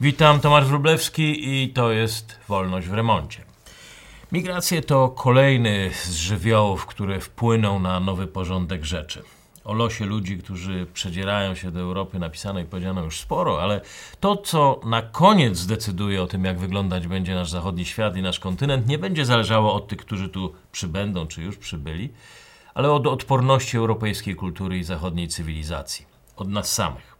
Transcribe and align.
Witam, 0.00 0.40
Tomasz 0.40 0.64
Wróblewski 0.64 1.48
i 1.48 1.68
to 1.68 1.92
jest 1.92 2.40
Wolność 2.48 2.88
w 2.88 2.92
remoncie. 2.92 3.44
Migracje 4.32 4.82
to 4.82 5.08
kolejny 5.08 5.90
z 5.94 6.14
żywiołów, 6.16 6.86
które 6.86 7.20
wpłyną 7.20 7.80
na 7.80 8.00
nowy 8.00 8.26
porządek 8.26 8.84
rzeczy. 8.84 9.22
O 9.64 9.72
losie 9.74 10.06
ludzi, 10.06 10.38
którzy 10.38 10.86
przedzierają 10.94 11.54
się 11.54 11.70
do 11.70 11.80
Europy, 11.80 12.18
napisano 12.18 12.60
i 12.60 12.64
powiedziano 12.64 13.04
już 13.04 13.20
sporo, 13.20 13.62
ale 13.62 13.80
to, 14.20 14.36
co 14.36 14.80
na 14.84 15.02
koniec 15.02 15.56
zdecyduje 15.56 16.22
o 16.22 16.26
tym, 16.26 16.44
jak 16.44 16.58
wyglądać 16.58 17.06
będzie 17.06 17.34
nasz 17.34 17.50
zachodni 17.50 17.84
świat 17.84 18.16
i 18.16 18.22
nasz 18.22 18.40
kontynent, 18.40 18.88
nie 18.88 18.98
będzie 18.98 19.24
zależało 19.24 19.74
od 19.74 19.88
tych, 19.88 19.98
którzy 19.98 20.28
tu 20.28 20.54
przybędą 20.72 21.26
czy 21.26 21.42
już 21.42 21.56
przybyli, 21.56 22.12
ale 22.74 22.92
od 22.92 23.06
odporności 23.06 23.76
europejskiej 23.76 24.34
kultury 24.34 24.78
i 24.78 24.84
zachodniej 24.84 25.28
cywilizacji. 25.28 26.06
Od 26.36 26.48
nas 26.48 26.72
samych. 26.72 27.16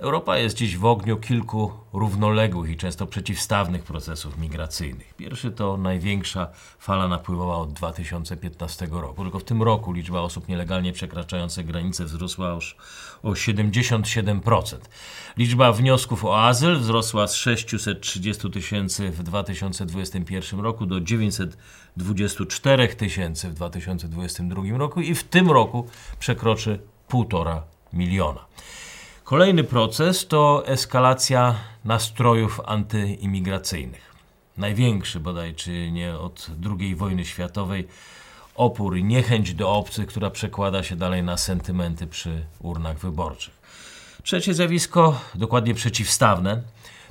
Europa 0.00 0.38
jest 0.38 0.56
dziś 0.56 0.76
w 0.76 0.84
ogniu 0.84 1.16
kilku 1.16 1.72
równoległych 1.92 2.70
i 2.70 2.76
często 2.76 3.06
przeciwstawnych 3.06 3.82
procesów 3.82 4.38
migracyjnych. 4.38 5.14
Pierwszy 5.14 5.50
to 5.50 5.76
największa 5.76 6.48
fala 6.78 7.08
napływała 7.08 7.58
od 7.58 7.72
2015 7.72 8.88
roku. 8.90 9.22
Tylko 9.22 9.38
w 9.38 9.44
tym 9.44 9.62
roku 9.62 9.92
liczba 9.92 10.20
osób 10.20 10.48
nielegalnie 10.48 10.92
przekraczających 10.92 11.66
granice 11.66 12.04
wzrosła 12.04 12.50
już 12.50 12.76
o 13.22 13.30
77%. 13.30 14.76
Liczba 15.36 15.72
wniosków 15.72 16.24
o 16.24 16.46
azyl 16.46 16.78
wzrosła 16.78 17.26
z 17.26 17.34
630 17.34 18.50
tysięcy 18.50 19.10
w 19.10 19.22
2021 19.22 20.60
roku 20.60 20.86
do 20.86 21.00
924 21.00 22.88
tysięcy 22.88 23.48
w 23.48 23.54
2022 23.54 24.78
roku 24.78 25.00
i 25.00 25.14
w 25.14 25.24
tym 25.24 25.50
roku 25.50 25.88
przekroczy 26.18 26.78
1,5 27.08 27.60
miliona. 27.92 28.50
Kolejny 29.30 29.64
proces 29.64 30.26
to 30.26 30.62
eskalacja 30.66 31.54
nastrojów 31.84 32.60
antyimigracyjnych. 32.66 34.14
Największy 34.56 35.20
bodaj, 35.20 35.54
czy 35.54 35.90
nie 35.90 36.18
od 36.18 36.46
II 36.80 36.94
wojny 36.94 37.24
światowej, 37.24 37.88
opór 38.54 38.96
i 38.96 39.04
niechęć 39.04 39.54
do 39.54 39.72
obcych, 39.72 40.06
która 40.06 40.30
przekłada 40.30 40.82
się 40.82 40.96
dalej 40.96 41.22
na 41.22 41.36
sentymenty 41.36 42.06
przy 42.06 42.46
urnach 42.62 42.98
wyborczych. 42.98 43.54
Trzecie 44.22 44.54
zjawisko, 44.54 45.20
dokładnie 45.34 45.74
przeciwstawne, 45.74 46.62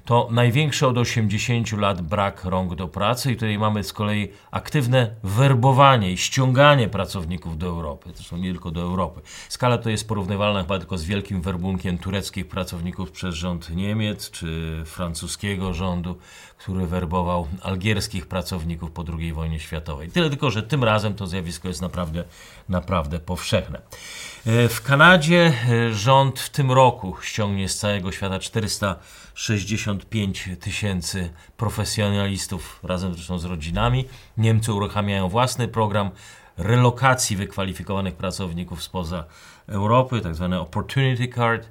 to 0.05 0.28
największy 0.31 0.88
od 0.88 0.97
80 0.97 1.72
lat 1.72 2.02
brak 2.02 2.45
rąk 2.45 2.75
do 2.75 2.88
pracy 2.88 3.31
i 3.31 3.36
tutaj 3.36 3.59
mamy 3.59 3.83
z 3.83 3.94
kolei 3.94 4.28
aktywne 4.52 5.16
werbowanie 5.23 6.11
i 6.11 6.17
ściąganie 6.17 6.88
pracowników 6.88 7.58
do 7.58 7.67
Europy. 7.67 8.09
Zresztą 8.16 8.38
nie 8.38 8.52
tylko 8.52 8.72
do 8.72 8.81
Europy. 8.81 9.22
Skala 9.50 9.78
to 9.78 9.89
jest 9.89 10.08
porównywalna 10.08 10.61
chyba 10.61 10.80
tylko 10.80 10.97
z 10.97 11.03
wielkim 11.03 11.41
werbunkiem 11.41 11.97
tureckich 11.97 12.47
pracowników 12.47 13.11
przez 13.11 13.36
rząd 13.36 13.69
Niemiec 13.69 14.31
czy 14.31 14.81
francuskiego 14.86 15.73
rządu, 15.73 16.17
który 16.58 16.88
werbował 16.88 17.47
algierskich 17.61 18.28
pracowników 18.28 18.91
po 18.91 19.03
II 19.19 19.34
wojnie 19.34 19.59
światowej. 19.59 20.09
Tyle 20.09 20.30
tylko, 20.30 20.52
że 20.52 20.63
tym 20.63 20.84
razem 20.84 21.13
to 21.13 21.28
zjawisko 21.28 21.67
jest 21.67 21.81
naprawdę, 21.81 22.23
naprawdę 22.69 23.19
powszechne. 23.19 23.81
E, 24.45 24.67
w 24.67 24.81
Kanadzie 24.81 25.53
e, 25.69 25.94
rząd 25.94 26.39
w 26.39 26.50
tym 26.50 26.72
roku 26.72 27.17
ściągnie 27.22 27.69
z 27.69 27.78
całego 27.78 28.11
świata 28.11 28.39
465 29.39 30.49
tysięcy 30.59 31.29
profesjonalistów 31.57 32.79
razem 32.83 33.13
zresztą 33.13 33.39
z 33.39 33.45
rodzinami. 33.45 34.05
Niemcy 34.37 34.73
uruchamiają 34.73 35.29
własny 35.29 35.67
program 35.67 36.09
relokacji 36.57 37.35
wykwalifikowanych 37.35 38.15
pracowników 38.15 38.83
spoza 38.83 39.25
Europy, 39.67 40.21
tak 40.21 40.35
zwany 40.35 40.59
Opportunity 40.59 41.27
Card. 41.27 41.69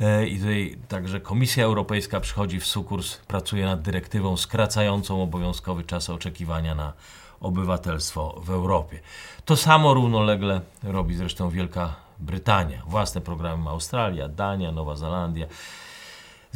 E, 0.00 0.26
I 0.26 0.38
tutaj 0.38 0.78
także 0.88 1.20
Komisja 1.20 1.64
Europejska 1.64 2.20
przychodzi 2.20 2.60
w 2.60 2.66
sukurs, 2.66 3.16
pracuje 3.16 3.64
nad 3.64 3.82
dyrektywą 3.82 4.36
skracającą 4.36 5.22
obowiązkowy 5.22 5.84
czas 5.84 6.10
oczekiwania 6.10 6.74
na 6.74 6.92
obywatelstwo 7.40 8.40
w 8.44 8.50
Europie. 8.50 9.00
To 9.44 9.56
samo 9.56 9.94
równolegle 9.94 10.60
robi 10.82 11.14
zresztą 11.14 11.50
Wielka 11.50 11.94
Brytania. 12.18 12.82
Własne 12.86 13.20
programy 13.20 13.64
ma 13.64 13.70
Australia, 13.70 14.28
Dania, 14.28 14.72
Nowa 14.72 14.96
Zelandia. 14.96 15.46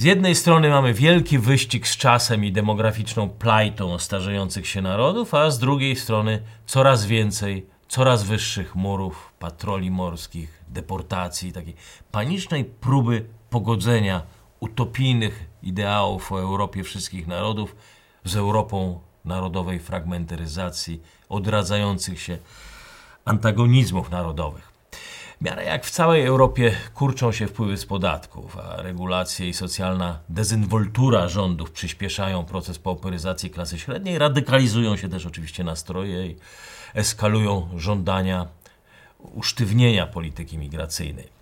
Z 0.01 0.03
jednej 0.03 0.35
strony 0.35 0.69
mamy 0.69 0.95
wielki 0.95 1.39
wyścig 1.39 1.89
z 1.89 1.97
czasem 1.97 2.45
i 2.45 2.53
demograficzną 2.53 3.29
plajtą 3.29 3.99
starzejących 3.99 4.67
się 4.67 4.83
narodów, 4.83 5.35
a 5.35 5.51
z 5.51 5.59
drugiej 5.59 5.97
strony 5.97 6.43
coraz 6.67 7.07
więcej, 7.07 7.67
coraz 7.89 8.23
wyższych 8.23 8.75
murów, 8.75 9.33
patroli 9.39 9.91
morskich, 9.91 10.65
deportacji, 10.69 11.53
takiej 11.53 11.75
panicznej 12.13 12.65
próby 12.65 13.25
pogodzenia 13.51 14.23
utopijnych 14.61 15.47
ideałów 15.63 16.33
o 16.33 16.41
Europie 16.41 16.85
wszystkich 16.85 17.27
narodów 17.27 17.77
z 18.25 18.37
Europą 18.37 19.01
narodowej 19.25 19.79
fragmentaryzacji, 19.79 21.03
odradzających 21.29 22.21
się 22.21 22.39
antagonizmów 23.25 24.11
narodowych. 24.11 24.70
W 25.41 25.45
miarę 25.45 25.65
jak 25.65 25.87
w 25.87 25.91
całej 25.91 26.27
Europie 26.27 26.77
kurczą 26.95 27.33
się 27.33 27.47
wpływy 27.47 27.77
z 27.77 27.87
podatków, 27.87 28.59
a 28.59 28.83
regulacje 28.83 29.49
i 29.49 29.55
socjalna 29.55 30.19
dezynwoltura 30.29 31.29
rządów 31.29 31.71
przyspieszają 31.71 32.45
proces 32.45 32.79
pauperyzacji 32.79 33.51
klasy 33.51 33.79
średniej, 33.79 34.19
radykalizują 34.19 34.97
się 34.97 35.09
też 35.09 35.27
oczywiście 35.27 35.65
nastroje 35.65 36.27
i 36.27 36.37
eskalują 36.95 37.69
żądania 37.77 38.47
usztywnienia 39.19 40.07
polityki 40.07 40.59
migracyjnej. 40.59 41.40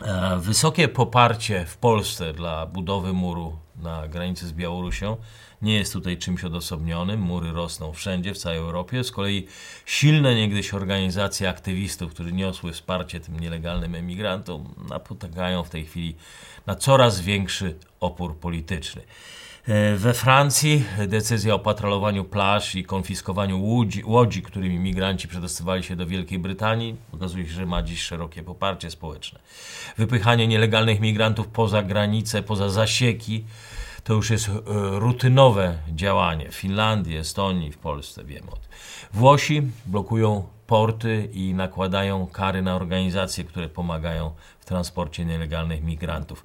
E, 0.00 0.36
wysokie 0.40 0.88
poparcie 0.88 1.66
w 1.66 1.76
Polsce 1.76 2.32
dla 2.32 2.66
budowy 2.66 3.12
muru 3.12 3.58
na 3.76 4.08
granicy 4.08 4.46
z 4.46 4.52
Białorusią 4.52 5.16
nie 5.62 5.74
jest 5.74 5.92
tutaj 5.92 6.18
czymś 6.18 6.44
odosobnionym. 6.44 7.20
Mury 7.20 7.52
rosną 7.52 7.92
wszędzie, 7.92 8.34
w 8.34 8.38
całej 8.38 8.58
Europie. 8.58 9.04
Z 9.04 9.10
kolei 9.10 9.46
silne 9.86 10.34
niegdyś 10.34 10.74
organizacje 10.74 11.48
aktywistów, 11.48 12.14
którzy 12.14 12.32
niosły 12.32 12.72
wsparcie 12.72 13.20
tym 13.20 13.40
nielegalnym 13.40 13.94
emigrantom, 13.94 14.74
napotykają 14.88 15.62
w 15.62 15.70
tej 15.70 15.86
chwili 15.86 16.16
na 16.66 16.74
coraz 16.74 17.20
większy 17.20 17.78
opór 18.00 18.36
polityczny. 18.36 19.02
E, 19.68 19.96
we 19.96 20.14
Francji 20.14 20.84
decyzja 21.08 21.54
o 21.54 21.58
patrolowaniu 21.58 22.24
plaż 22.24 22.74
i 22.74 22.84
konfiskowaniu 22.84 23.64
łodzi, 23.64 24.04
łodzi, 24.04 24.42
którymi 24.42 24.78
migranci 24.78 25.28
przedostawali 25.28 25.82
się 25.82 25.96
do 25.96 26.06
Wielkiej 26.06 26.38
Brytanii, 26.38 26.96
okazuje 27.12 27.46
się, 27.46 27.52
że 27.52 27.66
ma 27.66 27.82
dziś 27.82 28.02
szerokie 28.02 28.42
poparcie 28.42 28.90
społeczne. 28.90 29.38
Wypychanie 29.98 30.46
nielegalnych 30.46 31.00
migrantów 31.00 31.48
poza 31.48 31.82
granice, 31.82 32.42
poza 32.42 32.68
zasieki, 32.68 33.44
to 34.04 34.14
już 34.14 34.30
jest 34.30 34.48
e, 34.48 34.52
rutynowe 34.98 35.78
działanie. 35.94 36.50
W 36.50 36.54
Finlandii, 36.54 37.16
Estonii, 37.16 37.72
w 37.72 37.78
Polsce 37.78 38.24
wiemy 38.24 38.50
o 38.50 38.56
tym. 38.56 38.68
Włosi 39.12 39.62
blokują 39.86 40.44
porty 40.66 41.28
i 41.32 41.54
nakładają 41.54 42.26
kary 42.26 42.62
na 42.62 42.76
organizacje, 42.76 43.44
które 43.44 43.68
pomagają 43.68 44.32
w 44.60 44.64
transporcie 44.64 45.24
nielegalnych 45.24 45.82
migrantów. 45.82 46.44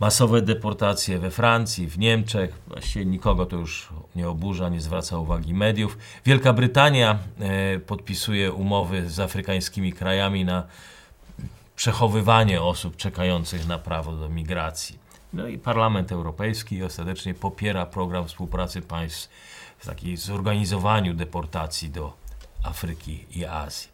Masowe 0.00 0.42
deportacje 0.42 1.18
we 1.18 1.30
Francji, 1.30 1.88
w 1.88 1.98
Niemczech, 1.98 2.58
właściwie 2.66 3.04
nikogo 3.04 3.46
to 3.46 3.56
już 3.56 3.88
nie 4.16 4.28
oburza, 4.28 4.68
nie 4.68 4.80
zwraca 4.80 5.18
uwagi 5.18 5.54
mediów. 5.54 5.98
Wielka 6.24 6.52
Brytania 6.52 7.18
e, 7.40 7.78
podpisuje 7.78 8.52
umowy 8.52 9.10
z 9.10 9.20
afrykańskimi 9.20 9.92
krajami 9.92 10.44
na 10.44 10.66
przechowywanie 11.76 12.62
osób 12.62 12.96
czekających 12.96 13.68
na 13.68 13.78
prawo 13.78 14.12
do 14.12 14.28
migracji. 14.28 14.98
No 15.32 15.46
i 15.46 15.58
Parlament 15.58 16.12
Europejski 16.12 16.82
ostatecznie 16.82 17.34
popiera 17.34 17.86
program 17.86 18.26
współpracy 18.28 18.82
państw 18.82 19.30
w 19.78 19.86
takiej 19.86 20.16
zorganizowaniu 20.16 21.14
deportacji 21.14 21.90
do 21.90 22.12
Afryki 22.62 23.26
i 23.30 23.44
Azji. 23.44 23.88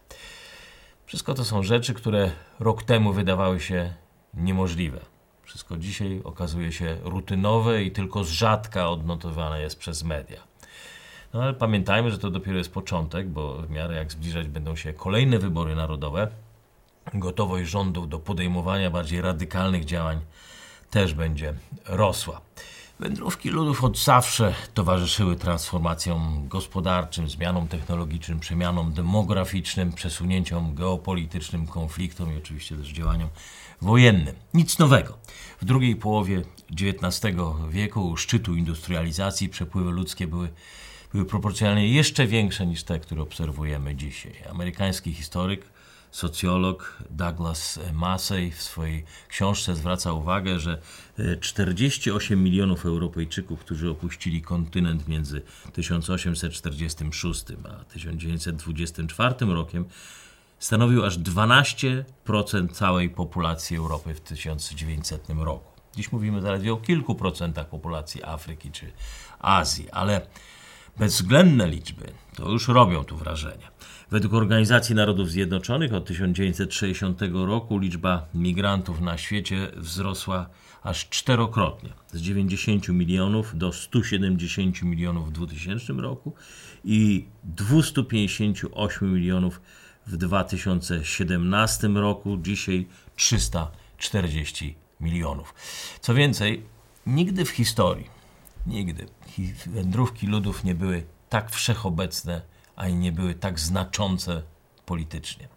Wszystko 1.05 1.33
to 1.33 1.45
są 1.45 1.63
rzeczy, 1.63 1.93
które 1.93 2.31
rok 2.59 2.83
temu 2.83 3.13
wydawały 3.13 3.59
się 3.59 3.93
niemożliwe. 4.33 5.14
Wszystko 5.55 5.77
dzisiaj 5.77 6.21
okazuje 6.23 6.71
się 6.71 6.97
rutynowe 7.03 7.83
i 7.83 7.91
tylko 7.91 8.23
z 8.23 8.29
rzadka 8.29 8.89
odnotowane 8.89 9.61
jest 9.61 9.79
przez 9.79 10.03
media. 10.03 10.41
No 11.33 11.43
ale 11.43 11.53
pamiętajmy, 11.53 12.11
że 12.11 12.17
to 12.17 12.31
dopiero 12.31 12.57
jest 12.57 12.73
początek, 12.73 13.27
bo 13.27 13.61
w 13.61 13.69
miarę 13.69 13.95
jak 13.95 14.11
zbliżać 14.11 14.47
będą 14.47 14.75
się 14.75 14.93
kolejne 14.93 15.39
wybory 15.39 15.75
narodowe, 15.75 16.27
gotowość 17.13 17.69
rządów 17.69 18.09
do 18.09 18.19
podejmowania 18.19 18.89
bardziej 18.89 19.21
radykalnych 19.21 19.85
działań 19.85 20.19
też 20.89 21.13
będzie 21.13 21.53
rosła. 21.85 22.41
Wędrówki 22.99 23.49
ludów 23.49 23.83
od 23.83 23.97
zawsze 23.97 24.53
towarzyszyły 24.73 25.35
transformacjom 25.35 26.47
gospodarczym, 26.47 27.29
zmianom 27.29 27.67
technologicznym, 27.67 28.39
przemianom 28.39 28.93
demograficznym, 28.93 29.93
przesunięciom 29.93 30.75
geopolitycznym, 30.75 31.67
konfliktom 31.67 32.33
i 32.33 32.37
oczywiście 32.37 32.77
też 32.77 32.87
działaniom 32.87 33.29
wojennym. 33.81 34.35
Nic 34.53 34.79
nowego. 34.79 35.17
W 35.61 35.65
drugiej 35.65 35.95
połowie 35.95 36.41
XIX 36.71 37.35
wieku, 37.69 38.09
u 38.09 38.17
szczytu 38.17 38.55
industrializacji, 38.55 39.49
przepływy 39.49 39.91
ludzkie 39.91 40.27
były, 40.27 40.49
były 41.13 41.25
proporcjonalnie 41.25 41.87
jeszcze 41.87 42.27
większe 42.27 42.65
niż 42.65 42.83
te, 42.83 42.99
które 42.99 43.21
obserwujemy 43.21 43.95
dzisiaj. 43.95 44.33
Amerykański 44.49 45.13
historyk 45.13 45.65
socjolog 46.15 46.97
Douglas 47.09 47.79
Massey 47.93 48.51
w 48.51 48.61
swojej 48.61 49.05
książce 49.27 49.75
zwraca 49.75 50.13
uwagę, 50.13 50.59
że 50.59 50.81
48 51.41 52.43
milionów 52.43 52.85
Europejczyków, 52.85 53.59
którzy 53.59 53.89
opuścili 53.89 54.41
kontynent 54.41 55.07
między 55.07 55.41
1846 55.73 57.45
a 57.69 57.83
1924 57.83 59.35
rokiem, 59.39 59.85
stanowił 60.65 61.05
aż 61.05 61.19
12% 61.19 62.03
całej 62.71 63.09
populacji 63.09 63.77
Europy 63.77 64.13
w 64.13 64.21
1900 64.21 65.29
roku. 65.29 65.81
Dziś 65.95 66.11
mówimy 66.11 66.41
zaledwie 66.41 66.73
o 66.73 66.77
kilku 66.77 67.15
procentach 67.15 67.69
populacji 67.69 68.23
Afryki 68.23 68.71
czy 68.71 68.91
Azji, 69.39 69.89
ale 69.91 70.21
bezwzględne 70.99 71.67
liczby 71.67 72.11
to 72.35 72.51
już 72.51 72.67
robią 72.67 73.03
tu 73.03 73.17
wrażenie. 73.17 73.67
Według 74.11 74.33
Organizacji 74.33 74.95
Narodów 74.95 75.29
Zjednoczonych 75.29 75.93
od 75.93 76.05
1960 76.05 77.21
roku 77.33 77.77
liczba 77.77 78.27
migrantów 78.33 79.01
na 79.01 79.17
świecie 79.17 79.71
wzrosła 79.75 80.49
aż 80.83 81.09
czterokrotnie 81.09 81.89
z 82.11 82.21
90 82.21 82.89
milionów 82.89 83.57
do 83.57 83.71
170 83.73 84.81
milionów 84.81 85.29
w 85.29 85.31
2000 85.31 85.93
roku 85.93 86.33
i 86.83 87.25
258 87.43 89.13
milionów 89.13 89.61
w 89.84 89.84
2017 90.07 91.87
roku, 91.87 92.37
dzisiaj 92.37 92.87
340 93.15 94.75
milionów. 94.99 95.53
Co 96.01 96.13
więcej, 96.13 96.63
nigdy 97.05 97.45
w 97.45 97.49
historii, 97.49 98.09
nigdy 98.67 99.07
wędrówki 99.65 100.27
ludów 100.27 100.63
nie 100.63 100.75
były 100.75 101.03
tak 101.29 101.51
wszechobecne, 101.51 102.41
ani 102.75 102.95
nie 102.95 103.11
były 103.11 103.33
tak 103.33 103.59
znaczące 103.59 104.41
politycznie. 104.85 105.47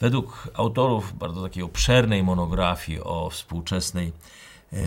Według 0.00 0.48
autorów 0.54 1.18
bardzo 1.18 1.42
takiej 1.42 1.62
obszernej 1.62 2.22
monografii 2.22 3.00
o 3.00 3.30
współczesnej 3.30 4.12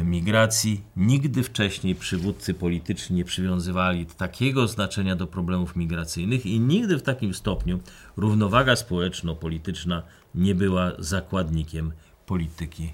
migracji, 0.04 0.82
nigdy 0.96 1.44
wcześniej 1.44 1.96
przywódcy 1.96 2.54
polityczni 2.54 3.16
nie 3.16 3.26
przywiązywali 3.26 4.06
takiego 4.06 4.68
znaczenia 4.68 5.16
do 5.16 5.28
problemów 5.28 5.76
migracyjnych 5.76 6.46
i 6.46 6.60
nigdy 6.60 6.98
w 6.98 7.04
takim 7.04 7.34
stopniu 7.34 7.80
równowaga 8.18 8.76
społeczno-polityczna 8.76 10.04
nie 10.36 10.56
była 10.56 10.92
zakładnikiem 11.00 11.92
polityki 12.26 12.94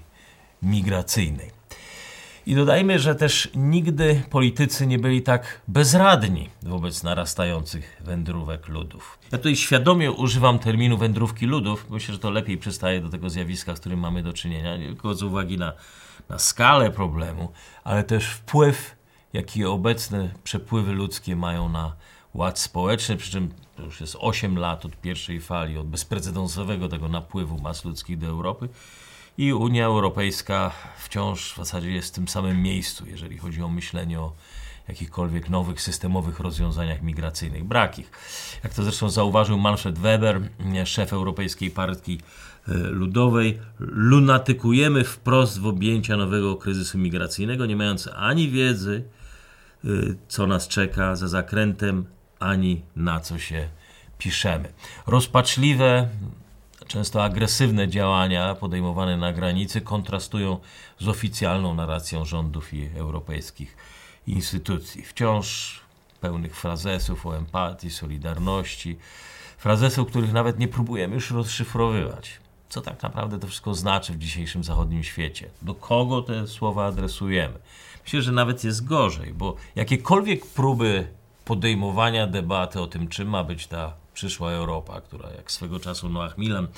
migracyjnej. 0.62 1.50
I 2.46 2.54
dodajmy, 2.54 2.98
że 2.98 3.14
też 3.14 3.48
nigdy 3.54 4.22
politycy 4.30 4.86
nie 4.86 4.98
byli 4.98 5.22
tak 5.22 5.60
bezradni 5.68 6.48
wobec 6.62 7.02
narastających 7.02 8.02
wędrówek 8.04 8.68
ludów. 8.68 9.18
Ja 9.32 9.38
tutaj 9.38 9.56
świadomie 9.56 10.12
używam 10.12 10.58
terminu 10.58 10.98
wędrówki 10.98 11.46
ludów. 11.46 11.86
Myślę, 11.90 12.14
że 12.14 12.20
to 12.20 12.30
lepiej 12.30 12.58
przystaje 12.58 13.00
do 13.00 13.08
tego 13.08 13.30
zjawiska, 13.30 13.76
z 13.76 13.80
którym 13.80 14.00
mamy 14.00 14.22
do 14.22 14.32
czynienia, 14.32 14.76
nie 14.76 14.86
tylko 14.86 15.14
z 15.14 15.22
uwagi 15.22 15.58
na, 15.58 15.72
na 16.28 16.38
skalę 16.38 16.90
problemu, 16.90 17.52
ale 17.84 18.04
też 18.04 18.28
wpływ, 18.28 18.96
jaki 19.32 19.64
obecne 19.64 20.30
przepływy 20.44 20.92
ludzkie 20.92 21.36
mają 21.36 21.68
na 21.68 21.96
ład 22.34 22.58
społeczny, 22.58 23.16
przy 23.16 23.30
czym 23.30 23.54
to 23.76 23.82
już 23.82 24.00
jest 24.00 24.16
8 24.20 24.58
lat 24.58 24.84
od 24.84 24.96
pierwszej 24.96 25.40
fali, 25.40 25.78
od 25.78 25.86
bezprecedensowego 25.86 26.88
tego 26.88 27.08
napływu 27.08 27.58
mas 27.58 27.84
ludzkich 27.84 28.18
do 28.18 28.26
Europy 28.26 28.68
i 29.38 29.52
Unia 29.52 29.86
Europejska 29.86 30.72
wciąż 30.98 31.52
w 31.52 31.56
zasadzie 31.56 31.90
jest 31.90 32.08
w 32.08 32.14
tym 32.14 32.28
samym 32.28 32.62
miejscu, 32.62 33.06
jeżeli 33.06 33.38
chodzi 33.38 33.62
o 33.62 33.68
myślenie 33.68 34.20
o 34.20 34.32
jakichkolwiek 34.88 35.50
nowych 35.50 35.82
systemowych 35.82 36.40
rozwiązaniach 36.40 37.02
migracyjnych. 37.02 37.64
Brak 37.64 37.98
ich. 37.98 38.10
Jak 38.64 38.74
to 38.74 38.82
zresztą 38.82 39.10
zauważył 39.10 39.58
Manfred 39.58 39.98
Weber, 39.98 40.40
szef 40.84 41.12
Europejskiej 41.12 41.70
Partii 41.70 42.20
e, 42.68 42.74
Ludowej, 42.74 43.58
lunatykujemy 43.78 45.04
wprost 45.04 45.60
w 45.60 45.66
objęcia 45.66 46.16
nowego 46.16 46.56
kryzysu 46.56 46.98
migracyjnego, 46.98 47.66
nie 47.66 47.76
mając 47.76 48.08
ani 48.16 48.48
wiedzy, 48.48 49.04
e, 49.84 49.88
co 50.28 50.46
nas 50.46 50.68
czeka 50.68 51.16
za 51.16 51.28
zakrętem, 51.28 52.04
ani 52.38 52.82
na 52.96 53.20
co 53.20 53.38
się 53.38 53.68
piszemy. 54.18 54.72
Rozpaczliwe, 55.06 56.08
często 56.86 57.24
agresywne 57.24 57.88
działania 57.88 58.54
podejmowane 58.54 59.16
na 59.16 59.32
granicy 59.32 59.80
kontrastują 59.80 60.58
z 60.98 61.08
oficjalną 61.08 61.74
narracją 61.74 62.24
rządów 62.24 62.74
i 62.74 62.90
europejskich 62.96 63.76
instytucji. 64.26 65.02
Wciąż 65.02 65.80
pełnych 66.20 66.56
frazesów 66.56 67.26
o 67.26 67.36
empatii, 67.36 67.90
solidarności, 67.90 68.98
frazesów, 69.58 70.08
których 70.08 70.32
nawet 70.32 70.58
nie 70.58 70.68
próbujemy 70.68 71.14
już 71.14 71.30
rozszyfrowywać. 71.30 72.30
Co 72.68 72.80
tak 72.80 73.02
naprawdę 73.02 73.38
to 73.38 73.46
wszystko 73.46 73.74
znaczy 73.74 74.12
w 74.12 74.18
dzisiejszym 74.18 74.64
zachodnim 74.64 75.04
świecie? 75.04 75.50
Do 75.62 75.74
kogo 75.74 76.22
te 76.22 76.46
słowa 76.46 76.86
adresujemy? 76.86 77.58
Myślę, 78.04 78.22
że 78.22 78.32
nawet 78.32 78.64
jest 78.64 78.84
gorzej, 78.84 79.34
bo 79.34 79.56
jakiekolwiek 79.76 80.46
próby 80.46 81.08
podejmowania 81.44 82.26
debaty 82.26 82.80
o 82.80 82.86
tym, 82.86 83.08
czym 83.08 83.28
ma 83.28 83.44
być 83.44 83.66
ta 83.66 83.92
przyszła 84.18 84.52
Europa, 84.52 85.00
która 85.00 85.30
jak 85.30 85.52
swego 85.52 85.80
czasu 85.80 86.08
Noach 86.08 86.38
Milan 86.38 86.68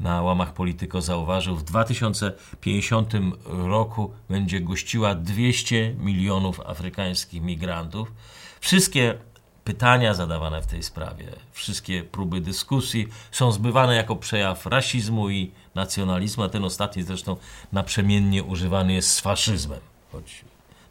na 0.00 0.22
łamach 0.22 0.52
Polityko 0.52 1.02
zauważył, 1.02 1.56
w 1.56 1.62
2050 1.62 3.12
roku 3.44 4.12
będzie 4.30 4.60
gościła 4.60 5.14
200 5.14 5.94
milionów 5.94 6.60
afrykańskich 6.60 7.42
migrantów. 7.42 8.12
Wszystkie 8.60 9.18
pytania 9.64 10.14
zadawane 10.14 10.62
w 10.62 10.66
tej 10.66 10.82
sprawie, 10.82 11.32
wszystkie 11.52 12.04
próby 12.04 12.40
dyskusji 12.40 13.08
są 13.30 13.52
zbywane 13.52 13.96
jako 13.96 14.16
przejaw 14.16 14.66
rasizmu 14.66 15.30
i 15.30 15.52
nacjonalizmu, 15.74 16.42
a 16.44 16.48
ten 16.48 16.64
ostatni 16.64 17.02
zresztą 17.02 17.36
naprzemiennie 17.72 18.44
używany 18.44 18.92
jest 18.92 19.10
z 19.10 19.20
faszyzmem, 19.20 19.80
choć 20.12 20.44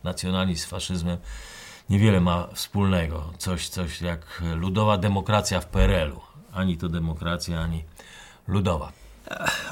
nacjonalizm 0.04 0.62
z 0.62 0.66
faszyzmem 0.66 1.18
niewiele 1.90 2.20
ma 2.22 2.48
wspólnego. 2.54 3.34
Coś, 3.38 3.70
coś 3.70 4.02
jak 4.02 4.44
ludowa 4.56 4.98
demokracja 4.98 5.60
w 5.60 5.66
PRL-u. 5.66 6.22
Ani 6.54 6.78
to 6.78 6.90
demokracja, 6.90 7.62
ani 7.62 7.84
ludowa. 8.48 8.92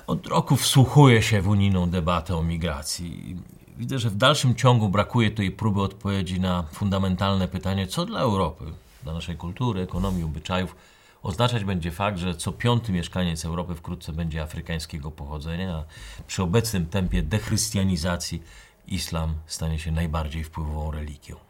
Od 0.08 0.28
roku 0.28 0.56
wsłuchuję 0.56 1.22
się 1.22 1.42
w 1.42 1.48
unijną 1.48 1.90
debatę 1.90 2.38
o 2.38 2.44
migracji. 2.44 3.36
Widzę, 3.78 4.00
że 4.00 4.10
w 4.10 4.16
dalszym 4.16 4.56
ciągu 4.56 4.90
brakuje 4.90 5.32
tutaj 5.32 5.52
próby 5.52 5.82
odpowiedzi 5.82 6.40
na 6.40 6.64
fundamentalne 6.64 7.48
pytanie, 7.48 7.88
co 7.88 8.06
dla 8.06 8.20
Europy, 8.20 8.66
dla 9.04 9.14
naszej 9.14 9.38
kultury, 9.38 9.82
ekonomii, 9.82 10.24
obyczajów 10.24 10.76
oznaczać 11.24 11.64
będzie 11.64 11.92
fakt, 11.92 12.18
że 12.18 12.36
co 12.36 12.52
piąty 12.52 12.92
mieszkaniec 12.92 13.46
Europy 13.46 13.76
wkrótce 13.76 14.14
będzie 14.14 14.42
afrykańskiego 14.42 15.12
pochodzenia, 15.12 15.76
a 15.76 15.84
przy 16.28 16.44
obecnym 16.44 16.86
tempie 16.86 17.24
dechrystianizacji 17.24 18.44
islam 18.88 19.34
stanie 19.46 19.80
się 19.80 19.92
najbardziej 19.92 20.44
wpływową 20.44 20.92
religią. 20.92 21.45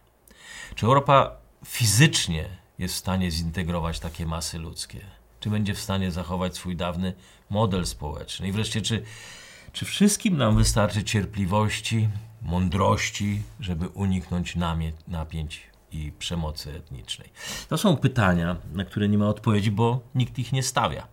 Czy 0.76 0.86
Europa 0.86 1.32
fizycznie 1.66 2.50
jest 2.78 2.96
w 2.96 2.98
stanie 2.98 3.32
zintegrować 3.32 4.00
takie 4.00 4.26
masy 4.26 4.60
ludzkie? 4.60 5.00
Czy 5.40 5.50
będzie 5.50 5.74
w 5.74 5.80
stanie 5.80 6.12
zachować 6.12 6.56
swój 6.56 6.76
dawny 6.76 7.14
model 7.50 7.86
społeczny? 7.86 8.48
I 8.48 8.52
wreszcie, 8.52 8.82
czy, 8.82 9.04
czy 9.74 9.86
wszystkim 9.86 10.38
nam 10.38 10.58
wystarczy 10.58 11.04
cierpliwości, 11.04 12.10
mądrości, 12.42 13.42
żeby 13.60 13.88
uniknąć 13.88 14.56
napięć 15.08 15.64
i 15.92 16.12
przemocy 16.20 16.74
etnicznej? 16.74 17.30
To 17.70 17.78
są 17.78 17.98
pytania, 17.98 18.56
na 18.74 18.86
które 18.86 19.10
nie 19.10 19.18
ma 19.18 19.28
odpowiedzi, 19.28 19.72
bo 19.72 20.00
nikt 20.16 20.40
ich 20.40 20.52
nie 20.52 20.64
stawia. 20.64 21.08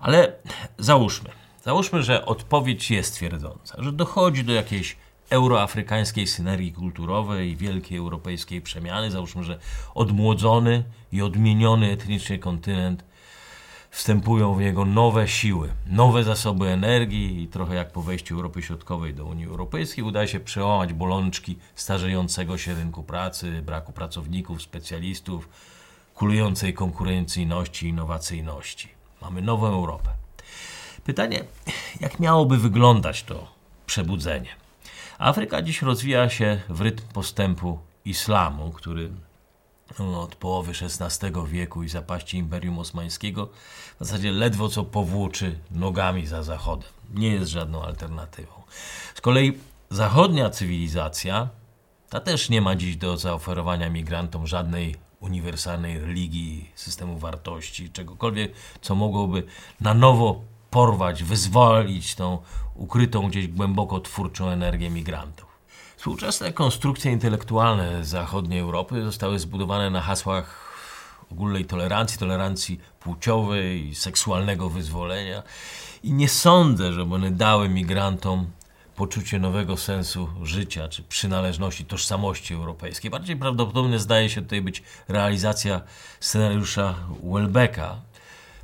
Ale 0.00 0.32
załóżmy, 0.78 1.30
załóżmy, 1.62 2.02
że 2.02 2.26
odpowiedź 2.26 2.90
jest 2.90 3.14
twierdząca, 3.14 3.82
że 3.82 3.92
dochodzi 3.92 4.44
do 4.44 4.52
jakiejś 4.52 4.96
euroafrykańskiej 5.34 6.26
synergii 6.26 6.72
kulturowej, 6.72 7.56
wielkiej 7.56 7.98
europejskiej 7.98 8.60
przemiany. 8.62 9.10
Załóżmy, 9.10 9.44
że 9.44 9.58
odmłodzony 9.94 10.84
i 11.12 11.22
odmieniony 11.22 11.90
etnicznie 11.90 12.38
kontynent 12.38 13.04
wstępują 13.90 14.54
w 14.54 14.60
jego 14.60 14.84
nowe 14.84 15.28
siły, 15.28 15.68
nowe 15.86 16.24
zasoby 16.24 16.68
energii 16.68 17.42
i 17.42 17.48
trochę 17.48 17.74
jak 17.74 17.92
po 17.92 18.02
wejściu 18.02 18.34
Europy 18.34 18.62
Środkowej 18.62 19.14
do 19.14 19.24
Unii 19.24 19.46
Europejskiej 19.46 20.04
udaje 20.04 20.28
się 20.28 20.40
przełamać 20.40 20.92
bolączki 20.92 21.58
starzejącego 21.74 22.58
się 22.58 22.74
rynku 22.74 23.02
pracy, 23.02 23.62
braku 23.62 23.92
pracowników, 23.92 24.62
specjalistów, 24.62 25.48
kulującej 26.14 26.74
konkurencyjności 26.74 27.88
innowacyjności. 27.88 28.88
Mamy 29.22 29.42
nową 29.42 29.66
Europę. 29.66 30.10
Pytanie, 31.04 31.44
jak 32.00 32.20
miałoby 32.20 32.58
wyglądać 32.58 33.22
to 33.22 33.48
przebudzenie? 33.86 34.63
Afryka 35.18 35.62
dziś 35.62 35.82
rozwija 35.82 36.30
się 36.30 36.60
w 36.68 36.80
rytm 36.80 37.02
postępu 37.12 37.78
islamu, 38.04 38.72
który 38.72 39.10
no, 39.98 40.22
od 40.22 40.34
połowy 40.34 40.72
XVI 40.72 41.30
wieku 41.46 41.82
i 41.82 41.88
zapaści 41.88 42.38
Imperium 42.38 42.78
Osmańskiego 42.78 43.48
w 44.00 44.04
zasadzie 44.04 44.32
ledwo 44.32 44.68
co 44.68 44.84
powłóczy 44.84 45.58
nogami 45.70 46.26
za 46.26 46.42
Zachodem. 46.42 46.88
Nie 47.14 47.28
jest 47.28 47.50
żadną 47.50 47.82
alternatywą. 47.82 48.52
Z 49.14 49.20
kolei 49.20 49.58
zachodnia 49.90 50.50
cywilizacja 50.50 51.48
ta 52.10 52.20
też 52.20 52.48
nie 52.48 52.60
ma 52.60 52.76
dziś 52.76 52.96
do 52.96 53.16
zaoferowania 53.16 53.90
migrantom 53.90 54.46
żadnej 54.46 54.96
uniwersalnej 55.20 56.00
religii, 56.00 56.70
systemu 56.74 57.18
wartości, 57.18 57.90
czegokolwiek, 57.90 58.52
co 58.80 58.94
mogłoby 58.94 59.42
na 59.80 59.94
nowo 59.94 60.40
porwać, 60.70 61.24
wyzwolić 61.24 62.14
tą 62.14 62.38
ukrytą 62.74 63.28
gdzieś 63.28 63.48
głęboko 63.48 64.00
twórczą 64.00 64.48
energię 64.48 64.90
migrantów. 64.90 65.54
Współczesne 65.96 66.52
konstrukcje 66.52 67.12
intelektualne 67.12 68.04
zachodniej 68.04 68.60
Europy 68.60 69.02
zostały 69.02 69.38
zbudowane 69.38 69.90
na 69.90 70.00
hasłach 70.00 70.74
ogólnej 71.32 71.64
tolerancji, 71.64 72.18
tolerancji 72.18 72.80
płciowej, 73.00 73.94
seksualnego 73.94 74.70
wyzwolenia. 74.70 75.42
I 76.02 76.12
nie 76.12 76.28
sądzę, 76.28 76.92
żeby 76.92 77.14
one 77.14 77.30
dały 77.30 77.68
migrantom 77.68 78.46
poczucie 78.96 79.38
nowego 79.38 79.76
sensu 79.76 80.28
życia, 80.42 80.88
czy 80.88 81.02
przynależności, 81.02 81.84
tożsamości 81.84 82.54
europejskiej. 82.54 83.10
Bardziej 83.10 83.36
prawdopodobne 83.36 83.98
zdaje 83.98 84.30
się 84.30 84.42
tutaj 84.42 84.62
być 84.62 84.82
realizacja 85.08 85.80
scenariusza 86.20 86.94
Welbecka, 87.22 87.96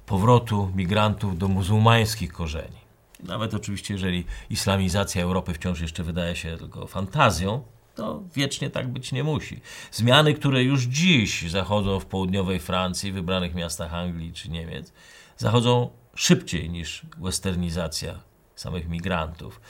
powrotu 0.07 0.73
migrantów 0.75 1.39
do 1.39 1.49
muzułmańskich 1.49 2.33
korzeni. 2.33 2.90
Nawet 3.23 3.55
oczywiście, 3.55 3.95
jeżeli 3.95 4.25
islamizacja 4.51 5.23
Europy 5.23 5.55
wciąż 5.55 5.81
jeszcze 5.81 6.05
wydaje 6.05 6.37
się 6.37 6.57
tylko 6.57 6.87
fantazją, 6.87 7.63
to 7.95 8.23
wiecznie 8.35 8.71
tak 8.71 8.89
być 8.89 9.13
nie 9.13 9.25
musi. 9.25 9.61
Zmiany, 9.93 10.35
które 10.35 10.63
już 10.63 10.83
dziś 10.83 11.51
zachodzą 11.51 12.01
w 12.01 12.07
południowej 12.07 12.61
Francji, 12.61 13.13
wybranych 13.13 13.55
miastach 13.55 13.95
Anglii 13.95 14.33
czy 14.33 14.51
Niemiec, 14.51 14.93
zachodzą 15.37 15.91
szybciej 16.15 16.71
niż 16.71 17.03
westernizacja 17.19 18.21
samych 18.55 18.89
migrantów. 18.89 19.61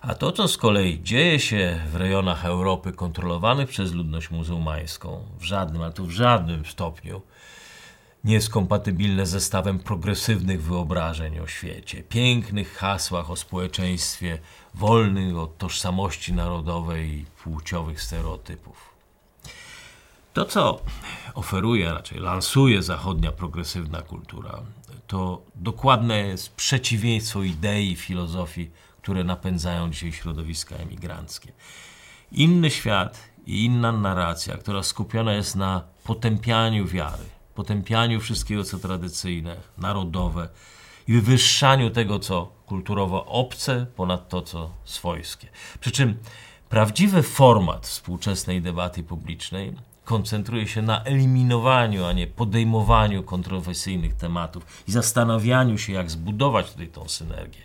A 0.00 0.14
to, 0.14 0.32
co 0.32 0.48
z 0.48 0.56
kolei 0.56 1.02
dzieje 1.02 1.40
się 1.40 1.80
w 1.92 1.96
rejonach 1.96 2.44
Europy 2.44 2.92
kontrolowanych 2.92 3.68
przez 3.68 3.92
ludność 3.92 4.30
muzułmańską, 4.30 5.24
w 5.38 5.44
żadnym, 5.44 5.82
ale 5.82 5.92
to 5.92 6.04
w 6.04 6.10
żadnym 6.10 6.66
stopniu 6.66 7.22
nie 8.24 8.34
jest 8.34 8.50
kompatybilne 8.50 9.26
ze 9.26 9.40
stawem 9.40 9.78
progresywnych 9.78 10.62
wyobrażeń 10.62 11.38
o 11.38 11.46
świecie, 11.46 12.02
pięknych 12.02 12.74
hasłach 12.76 13.30
o 13.30 13.36
społeczeństwie 13.36 14.38
wolnym 14.74 15.38
od 15.38 15.58
tożsamości 15.58 16.32
narodowej 16.32 17.10
i 17.10 17.24
płciowych 17.24 18.02
stereotypów. 18.02 18.94
To, 20.32 20.44
co 20.44 20.80
oferuje, 21.34 21.92
raczej 21.92 22.18
lansuje 22.18 22.82
zachodnia 22.82 23.32
progresywna 23.32 24.02
kultura, 24.02 24.60
to 25.06 25.42
dokładne 25.54 26.18
jest 26.18 26.54
przeciwieństwo 26.54 27.42
idei 27.42 27.92
i 27.92 27.96
filozofii, 27.96 28.70
które 29.02 29.24
napędzają 29.24 29.90
dzisiaj 29.90 30.12
środowiska 30.12 30.76
emigranckie. 30.76 31.52
Inny 32.32 32.70
świat 32.70 33.18
i 33.46 33.64
inna 33.64 33.92
narracja, 33.92 34.56
która 34.56 34.82
skupiona 34.82 35.32
jest 35.32 35.56
na 35.56 35.82
potępianiu 36.04 36.86
wiary, 36.86 37.33
potępianiu 37.54 38.20
wszystkiego, 38.20 38.64
co 38.64 38.78
tradycyjne, 38.78 39.56
narodowe 39.78 40.48
i 41.08 41.12
wywyższaniu 41.12 41.90
tego, 41.90 42.18
co 42.18 42.52
kulturowo 42.66 43.26
obce, 43.26 43.86
ponad 43.96 44.28
to, 44.28 44.42
co 44.42 44.70
swojskie. 44.84 45.48
Przy 45.80 45.90
czym 45.90 46.16
prawdziwy 46.68 47.22
format 47.22 47.86
współczesnej 47.86 48.62
debaty 48.62 49.02
publicznej 49.02 49.74
koncentruje 50.04 50.68
się 50.68 50.82
na 50.82 51.04
eliminowaniu, 51.04 52.04
a 52.04 52.12
nie 52.12 52.26
podejmowaniu 52.26 53.22
kontrowersyjnych 53.22 54.14
tematów 54.14 54.84
i 54.88 54.92
zastanawianiu 54.92 55.78
się, 55.78 55.92
jak 55.92 56.10
zbudować 56.10 56.72
tutaj 56.72 56.88
tą 56.88 57.08
synergię. 57.08 57.60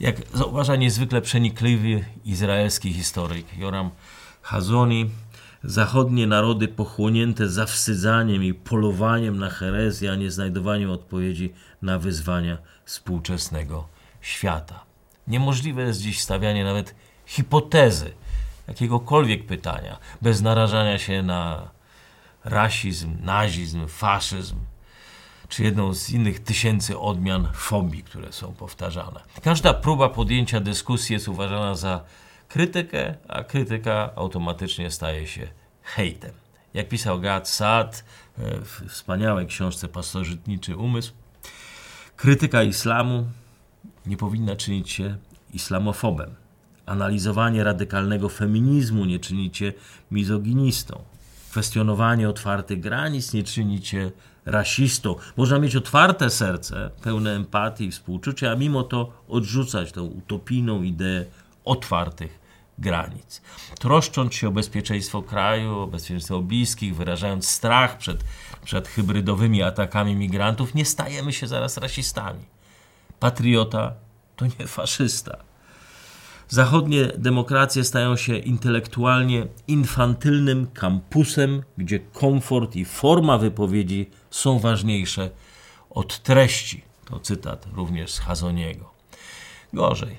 Jak 0.00 0.16
zauważa 0.34 0.76
niezwykle 0.76 1.22
przenikliwy 1.22 2.04
izraelski 2.24 2.92
historyk 2.92 3.58
Joram 3.58 3.90
Hazoni, 4.42 5.10
zachodnie 5.64 6.26
narody 6.26 6.68
pochłonięte 6.68 7.48
zawsydzaniem 7.48 8.44
i 8.44 8.54
polowaniem 8.54 9.38
na 9.38 9.50
herezję, 9.50 10.12
a 10.12 10.14
nie 10.14 10.30
znajdowaniem 10.30 10.90
odpowiedzi 10.90 11.52
na 11.82 11.98
wyzwania 11.98 12.58
współczesnego 12.84 13.88
świata. 14.20 14.84
Niemożliwe 15.26 15.82
jest 15.82 16.00
dziś 16.00 16.20
stawianie 16.20 16.64
nawet 16.64 16.94
hipotezy 17.26 18.12
jakiegokolwiek 18.68 19.46
pytania, 19.46 19.98
bez 20.22 20.42
narażania 20.42 20.98
się 20.98 21.22
na 21.22 21.68
rasizm, 22.44 23.16
nazizm, 23.20 23.88
faszyzm, 23.88 24.56
czy 25.48 25.62
jedną 25.62 25.94
z 25.94 26.10
innych 26.10 26.40
tysięcy 26.40 26.98
odmian 26.98 27.48
fobii, 27.54 28.02
które 28.02 28.32
są 28.32 28.54
powtarzane. 28.54 29.20
Każda 29.42 29.74
próba 29.74 30.08
podjęcia 30.08 30.60
dyskusji 30.60 31.12
jest 31.12 31.28
uważana 31.28 31.74
za 31.74 32.00
krytykę, 32.54 33.14
a 33.28 33.44
krytyka 33.44 34.10
automatycznie 34.16 34.90
staje 34.90 35.26
się 35.26 35.48
hejtem. 35.82 36.30
Jak 36.74 36.88
pisał 36.88 37.20
Gad 37.20 37.48
Saad 37.48 38.04
w 38.38 38.82
wspaniałej 38.88 39.46
książce 39.46 39.88
Pasożytniczy 39.88 40.76
Umysł, 40.76 41.12
krytyka 42.16 42.62
islamu 42.62 43.26
nie 44.06 44.16
powinna 44.16 44.56
czynić 44.56 44.90
się 44.90 45.16
islamofobem. 45.52 46.34
Analizowanie 46.86 47.64
radykalnego 47.64 48.28
feminizmu 48.28 49.04
nie 49.04 49.18
czynicie 49.18 49.72
mizoginistą. 50.10 51.04
Kwestionowanie 51.50 52.28
otwartych 52.28 52.80
granic 52.80 53.32
nie 53.32 53.44
czynicie 53.44 54.10
rasistą. 54.44 55.14
Można 55.36 55.58
mieć 55.58 55.76
otwarte 55.76 56.30
serce, 56.30 56.90
pełne 57.02 57.36
empatii 57.36 57.84
i 57.84 57.90
współczucia, 57.90 58.50
a 58.50 58.56
mimo 58.56 58.82
to 58.82 59.12
odrzucać 59.28 59.92
tą 59.92 60.04
utopijną 60.04 60.82
ideę 60.82 61.24
otwartych 61.64 62.43
granic. 62.78 63.42
Troszcząc 63.78 64.34
się 64.34 64.48
o 64.48 64.50
bezpieczeństwo 64.50 65.22
kraju, 65.22 65.78
o 65.78 65.86
bezpieczeństwo 65.86 66.40
bliskich, 66.40 66.96
wyrażając 66.96 67.48
strach 67.48 67.98
przed, 67.98 68.24
przed 68.64 68.88
hybrydowymi 68.88 69.62
atakami 69.62 70.16
migrantów, 70.16 70.74
nie 70.74 70.84
stajemy 70.84 71.32
się 71.32 71.46
zaraz 71.46 71.76
rasistami. 71.76 72.44
Patriota 73.20 73.94
to 74.36 74.46
nie 74.46 74.66
faszysta. 74.66 75.36
Zachodnie 76.48 77.04
demokracje 77.18 77.84
stają 77.84 78.16
się 78.16 78.38
intelektualnie 78.38 79.46
infantylnym 79.68 80.66
kampusem, 80.66 81.62
gdzie 81.78 81.98
komfort 81.98 82.76
i 82.76 82.84
forma 82.84 83.38
wypowiedzi 83.38 84.10
są 84.30 84.58
ważniejsze 84.58 85.30
od 85.90 86.22
treści. 86.22 86.84
To 87.04 87.20
cytat 87.20 87.66
również 87.72 88.12
z 88.12 88.18
Hazoniego. 88.18 88.90
Gorzej. 89.72 90.16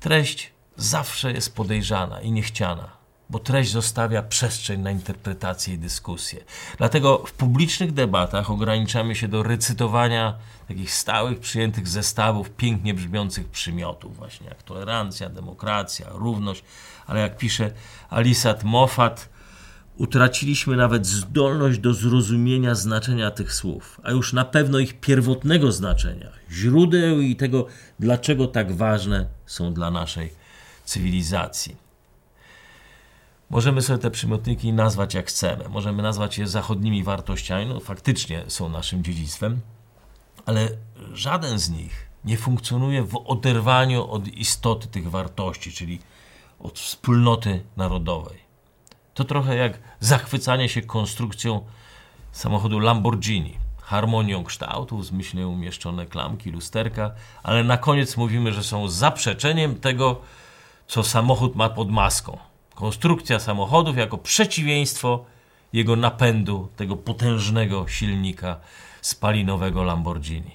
Treść 0.00 0.52
zawsze 0.78 1.32
jest 1.32 1.54
podejrzana 1.54 2.20
i 2.20 2.32
niechciana, 2.32 2.88
bo 3.30 3.38
treść 3.38 3.70
zostawia 3.70 4.22
przestrzeń 4.22 4.80
na 4.80 4.90
interpretację 4.90 5.74
i 5.74 5.78
dyskusję. 5.78 6.44
Dlatego 6.78 7.18
w 7.26 7.32
publicznych 7.32 7.92
debatach 7.92 8.50
ograniczamy 8.50 9.14
się 9.14 9.28
do 9.28 9.42
recytowania 9.42 10.34
takich 10.68 10.94
stałych, 10.94 11.40
przyjętych 11.40 11.88
zestawów 11.88 12.50
pięknie 12.50 12.94
brzmiących 12.94 13.48
przymiotów, 13.48 14.16
właśnie 14.16 14.46
jak 14.48 14.62
tolerancja, 14.62 15.28
demokracja, 15.28 16.06
równość, 16.10 16.64
ale 17.06 17.20
jak 17.20 17.36
pisze 17.36 17.70
Alisat 18.10 18.64
Moffat, 18.64 19.28
utraciliśmy 19.96 20.76
nawet 20.76 21.06
zdolność 21.06 21.78
do 21.78 21.94
zrozumienia 21.94 22.74
znaczenia 22.74 23.30
tych 23.30 23.54
słów, 23.54 24.00
a 24.04 24.10
już 24.10 24.32
na 24.32 24.44
pewno 24.44 24.78
ich 24.78 25.00
pierwotnego 25.00 25.72
znaczenia, 25.72 26.30
źródeł 26.50 27.20
i 27.20 27.36
tego, 27.36 27.66
dlaczego 28.00 28.46
tak 28.46 28.72
ważne 28.72 29.26
są 29.46 29.74
dla 29.74 29.90
naszej 29.90 30.37
cywilizacji. 30.88 31.76
Możemy 33.50 33.82
sobie 33.82 33.98
te 33.98 34.10
przymiotniki 34.10 34.72
nazwać 34.72 35.14
jak 35.14 35.26
chcemy. 35.26 35.68
Możemy 35.68 36.02
nazwać 36.02 36.38
je 36.38 36.46
zachodnimi 36.46 37.02
wartościami, 37.02 37.66
no 37.66 37.80
faktycznie 37.80 38.44
są 38.48 38.68
naszym 38.68 39.04
dziedzictwem, 39.04 39.60
ale 40.46 40.68
żaden 41.12 41.58
z 41.58 41.70
nich 41.70 42.08
nie 42.24 42.36
funkcjonuje 42.36 43.02
w 43.02 43.16
oderwaniu 43.26 44.10
od 44.10 44.28
istoty 44.28 44.88
tych 44.88 45.10
wartości, 45.10 45.72
czyli 45.72 45.98
od 46.60 46.78
wspólnoty 46.78 47.62
narodowej. 47.76 48.38
To 49.14 49.24
trochę 49.24 49.56
jak 49.56 49.78
zachwycanie 50.00 50.68
się 50.68 50.82
konstrukcją 50.82 51.64
samochodu 52.32 52.78
Lamborghini, 52.78 53.58
harmonią 53.82 54.44
kształtów, 54.44 55.06
zmyślnie 55.06 55.48
umieszczone 55.48 56.06
klamki, 56.06 56.50
lusterka, 56.50 57.10
ale 57.42 57.64
na 57.64 57.76
koniec 57.76 58.16
mówimy, 58.16 58.52
że 58.52 58.62
są 58.62 58.88
zaprzeczeniem 58.88 59.74
tego, 59.74 60.20
co 60.88 61.02
samochód 61.04 61.56
ma 61.56 61.68
pod 61.68 61.90
maską. 61.90 62.38
Konstrukcja 62.74 63.38
samochodów 63.38 63.96
jako 63.96 64.18
przeciwieństwo 64.18 65.24
jego 65.72 65.96
napędu, 65.96 66.68
tego 66.76 66.96
potężnego 66.96 67.88
silnika 67.88 68.56
spalinowego 69.02 69.82
Lamborghini. 69.82 70.50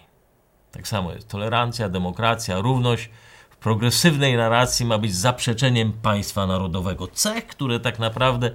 Tak 0.71 0.87
samo 0.87 1.13
jest 1.13 1.27
tolerancja, 1.27 1.89
demokracja, 1.89 2.61
równość 2.61 3.09
w 3.49 3.57
progresywnej 3.57 4.37
narracji 4.37 4.85
ma 4.85 4.97
być 4.97 5.15
zaprzeczeniem 5.15 5.93
państwa 5.93 6.47
narodowego. 6.47 7.07
Cech, 7.07 7.47
które 7.47 7.79
tak 7.79 7.99
naprawdę 7.99 8.51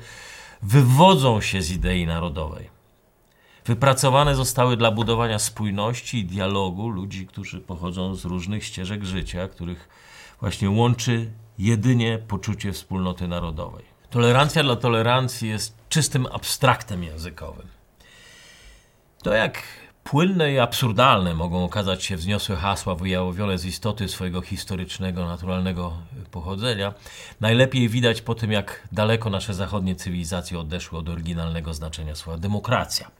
wywodzą 0.62 1.40
się 1.40 1.62
z 1.62 1.70
idei 1.70 2.06
narodowej. 2.06 2.70
Wypracowane 3.64 4.34
zostały 4.34 4.76
dla 4.76 4.90
budowania 4.90 5.38
spójności 5.38 6.18
i 6.18 6.24
dialogu 6.24 6.88
ludzi, 6.88 7.26
którzy 7.26 7.60
pochodzą 7.60 8.14
z 8.14 8.24
różnych 8.24 8.64
ścieżek 8.64 9.04
życia, 9.04 9.48
których 9.48 9.88
właśnie 10.40 10.70
łączy 10.70 11.30
jedynie 11.58 12.18
poczucie 12.18 12.72
wspólnoty 12.72 13.28
narodowej. 13.28 13.84
Tolerancja 14.10 14.62
dla 14.62 14.76
tolerancji 14.76 15.48
jest 15.48 15.74
czystym 15.88 16.26
abstraktem 16.26 17.04
językowym. 17.04 17.66
To 19.22 19.32
jak 19.34 19.62
płynne 20.04 20.52
i 20.52 20.58
absurdalne 20.58 21.34
mogą 21.34 21.64
okazać 21.64 22.04
się 22.04 22.16
wzniosłe 22.16 22.56
hasła 22.56 22.94
wyjawione 22.94 23.58
z 23.58 23.64
istoty 23.64 24.08
swojego 24.08 24.40
historycznego, 24.40 25.26
naturalnego 25.26 25.92
pochodzenia, 26.30 26.94
najlepiej 27.40 27.88
widać 27.88 28.20
po 28.20 28.34
tym, 28.34 28.52
jak 28.52 28.88
daleko 28.92 29.30
nasze 29.30 29.54
zachodnie 29.54 29.96
cywilizacje 29.96 30.58
odeszły 30.58 30.98
od 30.98 31.08
oryginalnego 31.08 31.74
znaczenia 31.74 32.14
słowa 32.14 32.38
demokracja. 32.38 33.10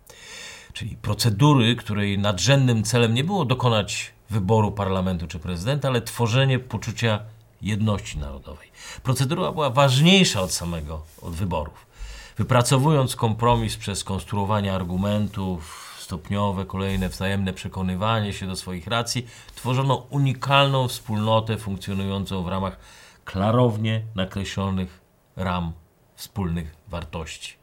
Czyli 0.73 0.97
procedury, 0.97 1.77
której 1.77 2.19
nadrzędnym 2.19 2.83
celem 2.83 3.15
nie 3.15 3.25
było 3.25 3.45
dokonać 3.45 4.13
wyboru 4.31 4.73
parlamentu 4.73 5.27
czy 5.27 5.39
prezydenta, 5.39 5.89
ale 5.89 6.03
tworzenie 6.03 6.59
poczucia 6.59 7.21
jedności 7.63 8.19
narodowej. 8.19 8.69
Procedura 9.03 9.53
była 9.53 9.71
ważniejsza 9.71 10.41
od 10.41 10.53
samego, 10.53 11.03
od 11.23 11.35
wyborów. 11.35 11.87
Wypracowując 12.37 13.17
kompromis 13.17 13.77
przez 13.77 14.05
konstruowanie 14.05 14.75
argumentów, 14.75 15.95
stopniowe, 15.99 16.65
kolejne 16.65 17.09
wzajemne 17.09 17.53
przekonywanie 17.53 18.33
się 18.33 18.47
do 18.47 18.57
swoich 18.57 18.87
racji, 18.87 19.27
tworzono 19.55 20.07
unikalną 20.11 20.89
wspólnotę 20.89 21.57
funkcjonującą 21.57 22.43
w 22.43 22.49
ramach 22.49 22.79
klarownie 23.25 24.03
nakreślonych 24.15 25.01
ram 25.37 25.73
wspólnych 26.15 26.77
wartości. 26.89 27.55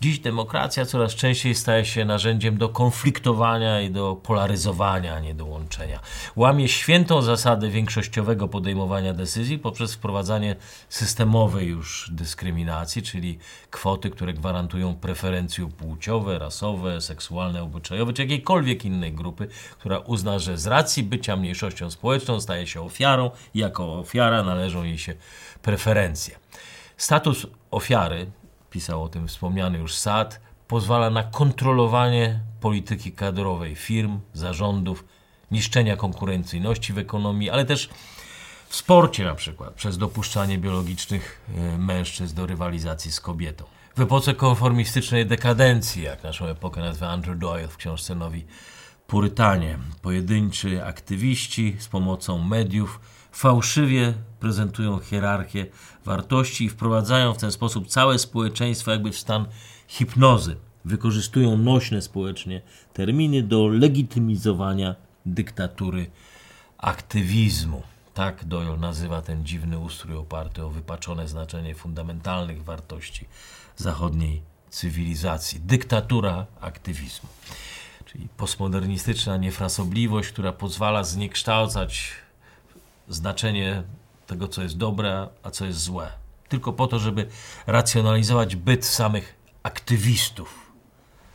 Dziś 0.00 0.18
demokracja 0.18 0.86
coraz 0.86 1.14
częściej 1.14 1.54
staje 1.54 1.84
się 1.84 2.04
narzędziem 2.04 2.58
do 2.58 2.68
konfliktowania 2.68 3.80
i 3.80 3.90
do 3.90 4.16
polaryzowania, 4.16 5.14
a 5.14 5.20
nie 5.20 5.34
do 5.34 5.44
łączenia. 5.44 6.00
Łamie 6.36 6.68
świętą 6.68 7.22
zasadę 7.22 7.68
większościowego 7.68 8.48
podejmowania 8.48 9.14
decyzji 9.14 9.58
poprzez 9.58 9.94
wprowadzanie 9.94 10.56
systemowej 10.88 11.68
już 11.68 12.10
dyskryminacji, 12.12 13.02
czyli 13.02 13.38
kwoty, 13.70 14.10
które 14.10 14.32
gwarantują 14.32 14.94
preferencje 14.94 15.68
płciowe, 15.68 16.38
rasowe, 16.38 17.00
seksualne, 17.00 17.62
obyczajowe 17.62 18.12
czy 18.12 18.22
jakiejkolwiek 18.22 18.84
innej 18.84 19.12
grupy, 19.12 19.48
która 19.78 19.98
uzna, 19.98 20.38
że 20.38 20.58
z 20.58 20.66
racji 20.66 21.02
bycia 21.02 21.36
mniejszością 21.36 21.90
społeczną 21.90 22.40
staje 22.40 22.66
się 22.66 22.82
ofiarą 22.82 23.30
i 23.54 23.58
jako 23.58 23.98
ofiara 23.98 24.42
należą 24.42 24.84
jej 24.84 24.98
się 24.98 25.14
preferencje. 25.62 26.38
Status 26.96 27.46
ofiary 27.70 28.26
pisał 28.70 29.02
o 29.02 29.08
tym 29.08 29.28
wspomniany 29.28 29.78
już 29.78 29.94
Sad, 29.94 30.40
pozwala 30.68 31.10
na 31.10 31.22
kontrolowanie 31.22 32.40
polityki 32.60 33.12
kadrowej 33.12 33.76
firm, 33.76 34.20
zarządów, 34.32 35.04
niszczenia 35.50 35.96
konkurencyjności 35.96 36.92
w 36.92 36.98
ekonomii, 36.98 37.50
ale 37.50 37.64
też 37.64 37.90
w 38.68 38.76
sporcie 38.76 39.24
na 39.24 39.34
przykład, 39.34 39.74
przez 39.74 39.98
dopuszczanie 39.98 40.58
biologicznych 40.58 41.40
e, 41.56 41.78
mężczyzn 41.78 42.36
do 42.36 42.46
rywalizacji 42.46 43.12
z 43.12 43.20
kobietą. 43.20 43.64
W 43.96 44.00
epoce 44.00 44.34
konformistycznej 44.34 45.26
dekadencji, 45.26 46.02
jak 46.02 46.22
naszą 46.22 46.46
epokę 46.46 46.80
nazywa 46.80 47.08
Andrew 47.08 47.38
Doyle 47.38 47.68
w 47.68 47.76
książce 47.76 48.14
Nowi 48.14 48.46
Purytanie, 49.06 49.78
pojedynczy 50.02 50.84
aktywiści 50.84 51.76
z 51.78 51.88
pomocą 51.88 52.38
mediów 52.38 53.00
fałszywie 53.32 54.14
prezentują 54.40 54.98
hierarchię 54.98 55.66
wartości 56.04 56.64
i 56.64 56.68
wprowadzają 56.68 57.34
w 57.34 57.38
ten 57.38 57.52
sposób 57.52 57.88
całe 57.88 58.18
społeczeństwo 58.18 58.90
jakby 58.90 59.12
w 59.12 59.18
stan 59.18 59.46
hipnozy. 59.88 60.56
Wykorzystują 60.84 61.58
nośne 61.58 62.02
społecznie 62.02 62.62
terminy 62.92 63.42
do 63.42 63.68
legitymizowania 63.68 64.94
dyktatury 65.26 66.10
aktywizmu. 66.78 67.82
Tak 68.14 68.44
Doyle 68.44 68.76
nazywa 68.76 69.22
ten 69.22 69.46
dziwny 69.46 69.78
ustrój 69.78 70.16
oparty 70.16 70.64
o 70.64 70.70
wypaczone 70.70 71.28
znaczenie 71.28 71.74
fundamentalnych 71.74 72.64
wartości 72.64 73.26
zachodniej 73.76 74.42
cywilizacji. 74.70 75.60
Dyktatura 75.60 76.46
aktywizmu. 76.60 77.28
Czyli 78.04 78.28
postmodernistyczna 78.36 79.36
niefrasobliwość, 79.36 80.28
która 80.28 80.52
pozwala 80.52 81.04
zniekształcać 81.04 82.12
znaczenie 83.10 83.82
tego, 84.26 84.48
co 84.48 84.62
jest 84.62 84.76
dobre, 84.76 85.28
a 85.42 85.50
co 85.50 85.64
jest 85.64 85.80
złe. 85.80 86.12
Tylko 86.48 86.72
po 86.72 86.86
to, 86.86 86.98
żeby 86.98 87.26
racjonalizować 87.66 88.56
byt 88.56 88.84
samych 88.84 89.36
aktywistów. 89.62 90.70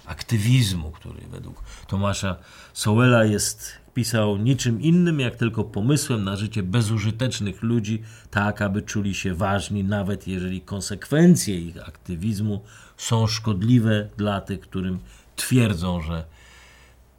Aktywizmu, 0.06 0.92
który 0.92 1.22
według 1.28 1.64
Tomasza 1.88 2.36
Sowela 2.74 3.26
jest, 3.26 3.72
pisał 3.94 4.38
niczym 4.38 4.82
innym, 4.82 5.20
jak 5.20 5.36
tylko 5.36 5.64
pomysłem 5.64 6.24
na 6.24 6.36
życie 6.36 6.64
bezużytecznych 6.64 7.64
ludzi, 7.64 8.02
tak 8.32 8.62
aby 8.62 8.82
czuli 8.82 9.16
się 9.16 9.36
ważni, 9.36 9.84
nawet 9.84 10.28
jeżeli 10.28 10.62
konsekwencje 10.62 11.60
ich 11.60 11.88
aktywizmu 11.88 12.62
są 12.98 13.28
szkodliwe 13.28 14.10
dla 14.18 14.42
tych, 14.42 14.60
którym 14.60 15.00
twierdzą, 15.36 16.02
że 16.02 16.26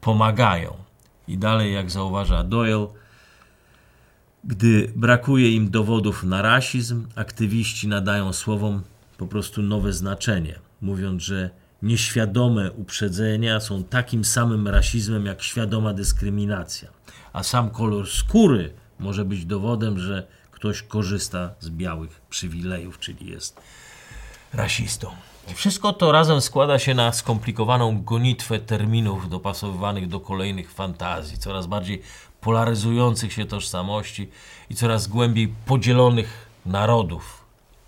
pomagają. 0.01 0.77
I 1.29 1.39
dalej, 1.39 1.75
jak 1.75 1.91
zauważa 1.91 2.45
Doyle, 2.45 2.87
gdy 4.47 4.93
brakuje 4.97 5.53
im 5.53 5.71
dowodów 5.71 6.25
na 6.25 6.43
rasizm, 6.43 7.07
aktywiści 7.15 7.89
nadają 7.89 8.33
słowom 8.33 8.83
po 9.19 9.27
prostu 9.27 9.63
nowe 9.63 9.93
znaczenie, 9.93 10.59
mówiąc, 10.81 11.23
że 11.23 11.51
nieświadome 11.83 12.73
uprzedzenia 12.73 13.61
są 13.61 13.85
takim 13.85 14.25
samym 14.25 14.69
rasizmem 14.69 15.27
jak 15.27 15.43
świadoma 15.43 15.95
dyskryminacja, 15.95 16.89
a 17.33 17.43
sam 17.43 17.71
kolor 17.71 18.09
skóry 18.09 18.73
może 18.99 19.25
być 19.25 19.45
dowodem, 19.45 19.99
że 19.99 20.27
ktoś 20.51 20.83
korzysta 20.83 21.55
z 21.61 21.71
białych 21.71 22.21
przywilejów, 22.31 22.99
czyli 22.99 23.31
jest 23.31 23.61
rasistą. 24.53 25.11
Wszystko 25.55 25.93
to 25.93 26.13
razem 26.13 26.41
składa 26.41 26.79
się 26.79 26.95
na 26.95 27.13
skomplikowaną 27.13 28.03
gonitwę 28.03 28.59
terminów 28.59 29.29
dopasowywanych 29.29 30.09
do 30.09 30.21
kolejnych 30.21 30.73
fantazji, 30.73 31.39
coraz 31.39 31.67
bardziej 31.67 32.03
polaryzujących 32.47 33.33
się 33.33 33.45
tożsamości 33.45 34.29
i 34.71 34.75
coraz 34.75 35.07
głębiej 35.07 35.49
podzielonych 35.49 36.47
narodów, 36.67 37.45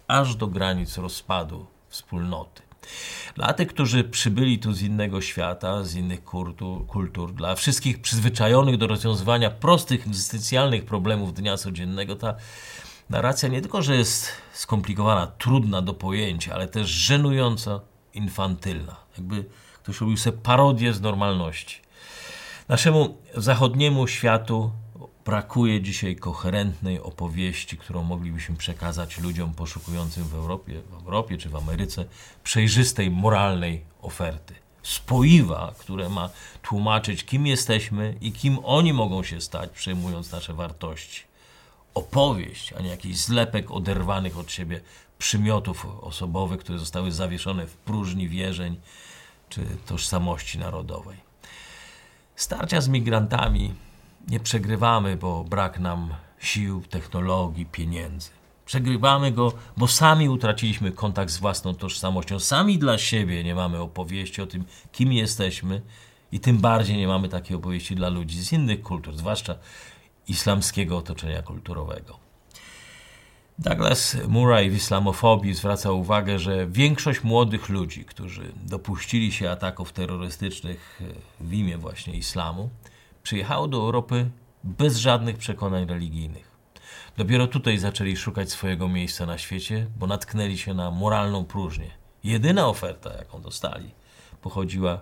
aż 0.08 0.36
do 0.36 0.46
granic 0.46 0.98
rozpadu 0.98 1.66
wspólnoty. 1.88 2.62
Dla 3.34 3.52
tych, 3.52 3.68
którzy 3.68 4.04
przybyli 4.04 4.58
tu 4.58 4.72
z 4.72 4.82
innego 4.82 5.20
świata, 5.20 5.84
z 5.84 5.94
innych 5.94 6.24
kultur, 6.24 6.86
kultur, 6.86 7.32
dla 7.32 7.54
wszystkich 7.54 8.00
przyzwyczajonych 8.00 8.76
do 8.76 8.86
rozwiązywania 8.86 9.50
prostych, 9.50 10.06
egzystencjalnych 10.06 10.84
problemów 10.84 11.34
dnia 11.34 11.56
codziennego, 11.56 12.16
ta 12.16 12.34
narracja 13.10 13.48
nie 13.48 13.60
tylko, 13.60 13.82
że 13.82 13.96
jest 13.96 14.32
skomplikowana, 14.52 15.26
trudna 15.26 15.82
do 15.82 15.94
pojęcia, 15.94 16.54
ale 16.54 16.68
też 16.68 16.88
żenująco 16.88 17.80
infantylna. 18.14 18.96
Jakby 19.18 19.44
ktoś 19.82 20.00
robił 20.00 20.16
sobie 20.16 20.38
parodię 20.38 20.92
z 20.92 21.00
normalności. 21.00 21.88
Naszemu 22.68 23.18
zachodniemu 23.37 24.07
światu 24.07 24.70
brakuje 25.24 25.83
dzisiaj 25.83 26.16
koherentnej 26.16 27.00
opowieści, 27.00 27.76
którą 27.76 28.02
moglibyśmy 28.02 28.57
przekazać 28.57 29.18
ludziom 29.18 29.54
poszukującym 29.54 30.24
w 30.24 30.35
Europie, 30.35 30.83
w 30.90 30.94
Europie 30.94 31.38
czy 31.38 31.48
w 31.48 31.57
Ameryce 31.57 32.04
przejrzystej, 32.44 33.11
moralnej 33.11 33.85
oferty. 34.02 34.54
Spoiwa, 34.83 35.74
które 35.78 36.09
ma 36.09 36.31
tłumaczyć, 36.62 37.24
kim 37.24 37.46
jesteśmy 37.46 38.14
i 38.20 38.33
kim 38.33 38.59
oni 38.64 38.92
mogą 38.92 39.22
się 39.22 39.40
stać, 39.40 39.70
przejmując 39.70 40.33
nasze 40.33 40.54
wartości. 40.54 41.22
Opowieść, 41.94 42.72
a 42.72 42.83
nie 42.83 42.88
jakiś 42.88 43.16
zlepek 43.16 43.70
oderwanych 43.70 44.38
od 44.38 44.52
siebie 44.52 44.81
przymiotów 45.18 45.87
osobowych, 46.00 46.61
które 46.61 46.78
zostały 46.78 47.12
zawieszone 47.12 47.66
w 47.66 47.76
próżni 47.76 48.28
wierzeń 48.28 48.81
czy 49.48 49.66
tożsamości 49.87 50.59
narodowej. 50.59 51.27
Starcia 52.38 52.81
z 52.81 52.88
migrantami 52.88 53.74
nie 54.29 54.40
przegrywamy, 54.40 55.16
bo 55.16 55.44
brak 55.44 55.79
nam 55.79 56.14
sił, 56.38 56.83
technologii, 56.90 57.66
pieniędzy. 57.66 58.31
Przegrywamy 58.66 59.33
go, 59.33 59.53
bo 59.77 59.88
sami 59.88 60.29
utraciliśmy 60.29 60.92
kontakt 60.92 61.31
z 61.31 61.38
własną 61.38 61.74
tożsamością. 61.74 62.40
Sami 62.40 62.79
dla 62.79 62.98
siebie 62.98 63.44
nie 63.44 63.55
mamy 63.55 63.81
opowieści 63.81 64.42
o 64.42 64.46
tym, 64.46 64.64
kim 64.92 65.12
jesteśmy, 65.12 65.83
i 66.33 66.40
tym 66.40 66.59
bardziej 66.59 66.96
nie 66.96 67.09
mamy 67.09 67.29
takiej 67.29 67.57
opowieści 67.57 67.96
dla 67.96 68.09
ludzi 68.09 68.42
z 68.42 68.53
innych 68.53 68.83
kultur, 68.83 69.16
zwłaszcza 69.16 69.55
islamskiego 70.29 70.96
otoczenia 70.96 71.42
kulturowego. 71.42 72.27
Douglas 73.58 74.16
Murray 74.28 74.70
w 74.70 74.76
islamofobii 74.76 75.54
zwraca 75.54 75.92
uwagę, 75.92 76.38
że 76.38 76.66
większość 76.66 77.22
młodych 77.22 77.68
ludzi, 77.68 78.04
którzy 78.04 78.52
dopuścili 78.64 79.32
się 79.32 79.50
ataków 79.50 79.92
terrorystycznych 79.92 81.00
w 81.40 81.52
imię 81.52 81.78
właśnie 81.78 82.14
islamu, 82.14 82.70
przyjechało 83.22 83.68
do 83.68 83.76
Europy 83.76 84.30
bez 84.64 84.96
żadnych 84.96 85.36
przekonań 85.36 85.86
religijnych. 85.86 86.50
Dopiero 87.16 87.46
tutaj 87.46 87.78
zaczęli 87.78 88.16
szukać 88.16 88.50
swojego 88.50 88.88
miejsca 88.88 89.26
na 89.26 89.38
świecie, 89.38 89.86
bo 89.98 90.06
natknęli 90.06 90.58
się 90.58 90.74
na 90.74 90.90
moralną 90.90 91.44
próżnię. 91.44 91.90
Jedyna 92.24 92.68
oferta, 92.68 93.14
jaką 93.14 93.42
dostali, 93.42 93.90
pochodziła 94.42 95.00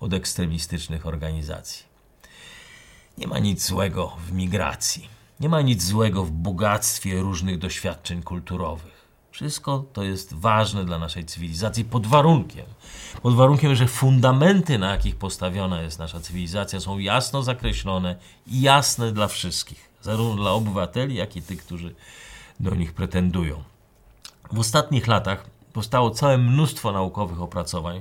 od 0.00 0.12
ekstremistycznych 0.12 1.06
organizacji. 1.06 1.86
Nie 3.18 3.26
ma 3.26 3.38
nic 3.38 3.66
złego 3.66 4.16
w 4.26 4.32
migracji. 4.32 5.17
Nie 5.40 5.48
ma 5.48 5.60
nic 5.60 5.84
złego 5.84 6.24
w 6.24 6.30
bogactwie 6.30 7.20
różnych 7.20 7.58
doświadczeń 7.58 8.22
kulturowych. 8.22 9.08
Wszystko 9.30 9.84
to 9.92 10.02
jest 10.02 10.34
ważne 10.34 10.84
dla 10.84 10.98
naszej 10.98 11.24
cywilizacji 11.24 11.84
pod 11.84 12.06
warunkiem, 12.06 12.66
pod 13.22 13.34
warunkiem, 13.34 13.74
że 13.74 13.86
fundamenty, 13.86 14.78
na 14.78 14.90
jakich 14.90 15.16
postawiona 15.16 15.82
jest 15.82 15.98
nasza 15.98 16.20
cywilizacja, 16.20 16.80
są 16.80 16.98
jasno 16.98 17.42
zakreślone 17.42 18.16
i 18.46 18.60
jasne 18.60 19.12
dla 19.12 19.28
wszystkich, 19.28 19.90
zarówno 20.02 20.42
dla 20.42 20.50
obywateli, 20.50 21.14
jak 21.14 21.36
i 21.36 21.42
tych, 21.42 21.64
którzy 21.64 21.94
do 22.60 22.74
nich 22.74 22.92
pretendują. 22.92 23.62
W 24.52 24.58
ostatnich 24.58 25.06
latach 25.06 25.46
powstało 25.72 26.10
całe 26.10 26.38
mnóstwo 26.38 26.92
naukowych 26.92 27.42
opracowań, 27.42 28.00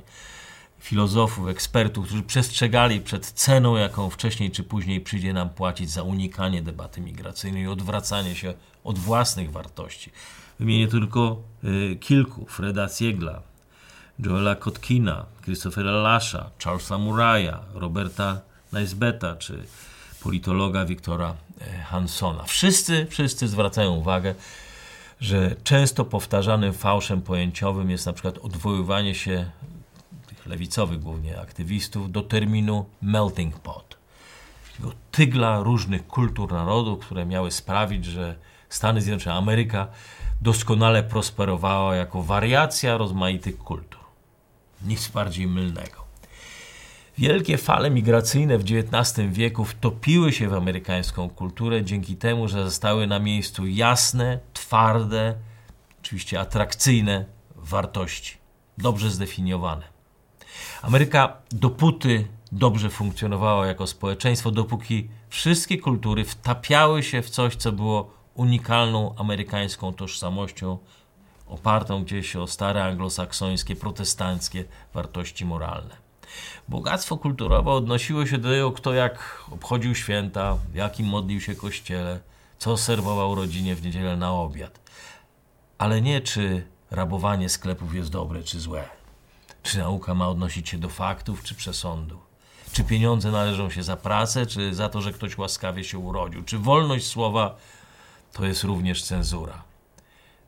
filozofów, 0.80 1.48
ekspertów, 1.48 2.06
którzy 2.06 2.24
przestrzegali 2.24 3.02
przed 3.02 3.26
ceną, 3.26 3.76
jaką 3.76 4.10
wcześniej 4.10 4.52
czy 4.52 4.64
później 4.64 5.02
przyjdzie 5.02 5.34
nam 5.34 5.50
płacić 5.50 5.90
za 5.90 6.04
unikanie 6.04 6.62
debaty 6.62 7.02
migracyjnej 7.02 7.64
i 7.64 7.68
odwracanie 7.68 8.36
się 8.36 8.54
od 8.84 9.00
własnych 9.00 9.52
wartości. 9.52 10.12
Wymienię 10.60 10.88
tylko 10.88 11.42
y, 11.64 11.96
kilku: 11.96 12.46
Freda 12.46 12.90
Siegla, 12.90 13.42
Joela 14.20 14.56
Kotkina, 14.56 15.26
Christophera 15.44 15.92
Lasha, 15.92 16.50
Charlesa 16.64 16.98
Murraya, 16.98 17.54
Roberta 17.74 18.42
Naisbeta 18.72 19.36
czy 19.36 19.64
politologa 20.24 20.86
Wiktora 20.86 21.36
e, 21.62 21.84
Hansona. 21.84 22.44
Wszyscy, 22.44 23.08
wszyscy 23.10 23.48
zwracają 23.48 23.92
uwagę, 23.92 24.36
że 25.22 25.56
często 25.64 26.06
powtarzanym 26.06 26.74
fałszem 26.74 27.22
pojęciowym 27.22 27.90
jest 27.90 28.06
na 28.06 28.14
przykład 28.14 28.38
odwoływanie 28.38 29.16
się 29.16 29.52
lewicowych 30.48 31.00
głównie 31.00 31.40
aktywistów 31.40 32.12
do 32.12 32.22
terminu 32.22 32.86
melting 33.02 33.60
pot. 33.60 33.98
Do 34.80 34.94
tygla 35.12 35.60
różnych 35.60 36.08
kultur 36.08 36.54
narodów, 36.54 37.06
które 37.06 37.26
miały 37.26 37.52
sprawić, 37.52 38.06
że 38.06 38.36
Stany 38.70 39.02
Zjednoczone, 39.02 39.36
Ameryka 39.36 39.88
doskonale 40.42 41.04
prosperowała 41.04 41.96
jako 41.96 42.24
wariacja 42.24 42.98
rozmaitych 42.98 43.58
kultur. 43.58 44.02
Nic 44.86 45.08
bardziej 45.08 45.48
mylnego. 45.48 46.08
Wielkie 47.18 47.58
fale 47.58 47.90
migracyjne 47.90 48.58
w 48.58 48.64
XIX 48.64 49.30
wieku 49.30 49.66
wtopiły 49.66 50.34
się 50.34 50.50
w 50.50 50.54
amerykańską 50.54 51.30
kulturę 51.30 51.84
dzięki 51.84 52.16
temu, 52.16 52.48
że 52.48 52.64
zostały 52.64 53.08
na 53.08 53.20
miejscu 53.20 53.68
jasne, 53.68 54.40
twarde, 54.54 55.36
oczywiście 56.02 56.40
atrakcyjne 56.40 57.26
wartości, 57.56 58.38
dobrze 58.78 59.12
zdefiniowane. 59.12 59.97
Ameryka 60.82 61.38
dopóty 61.52 62.28
dobrze 62.52 62.90
funkcjonowała 62.90 63.68
jako 63.68 63.88
społeczeństwo, 63.88 64.52
dopóki 64.52 65.10
wszystkie 65.30 65.78
kultury 65.78 66.26
wtapiały 66.26 67.04
się 67.04 67.22
w 67.22 67.30
coś, 67.30 67.56
co 67.56 67.72
było 67.72 68.12
unikalną 68.34 69.16
amerykańską 69.18 69.94
tożsamością, 69.94 70.78
opartą 71.48 72.04
gdzieś 72.04 72.36
o 72.36 72.48
stare 72.48 72.84
anglosaksońskie, 72.84 73.76
protestanckie 73.76 74.66
wartości 74.94 75.46
moralne. 75.46 76.08
Bogactwo 76.68 77.18
kulturowe 77.18 77.72
odnosiło 77.72 78.26
się 78.26 78.38
do 78.38 78.50
tego, 78.50 78.72
kto 78.72 78.94
jak 78.94 79.44
obchodził 79.52 79.96
święta, 79.96 80.58
jakim 80.74 81.08
modlił 81.08 81.42
się 81.42 81.56
kościele, 81.56 82.20
co 82.58 82.78
serwował 82.78 83.36
rodzinie 83.36 83.76
w 83.76 83.84
niedzielę 83.84 84.18
na 84.18 84.34
obiad. 84.34 84.80
Ale 85.78 86.02
nie 86.02 86.22
czy 86.22 86.68
rabowanie 86.92 87.50
sklepów 87.50 87.96
jest 87.96 88.10
dobre 88.10 88.44
czy 88.44 88.60
złe. 88.60 88.97
Czy 89.64 89.78
nauka 89.78 90.14
ma 90.14 90.30
odnosić 90.30 90.70
się 90.70 90.78
do 90.78 90.90
faktów 90.90 91.44
czy 91.44 91.56
przesądu. 91.56 92.20
Czy 92.72 92.84
pieniądze 92.84 93.32
należą 93.32 93.70
się 93.70 93.84
za 93.84 93.98
pracę, 93.98 94.46
czy 94.46 94.74
za 94.74 94.90
to, 94.90 95.02
że 95.02 95.14
ktoś 95.14 95.38
łaskawie 95.38 95.84
się 95.84 95.98
urodził. 95.98 96.44
Czy 96.44 96.58
wolność 96.58 97.08
słowa 97.08 97.58
to 98.34 98.46
jest 98.46 98.64
również 98.64 99.04
cenzura. 99.04 99.64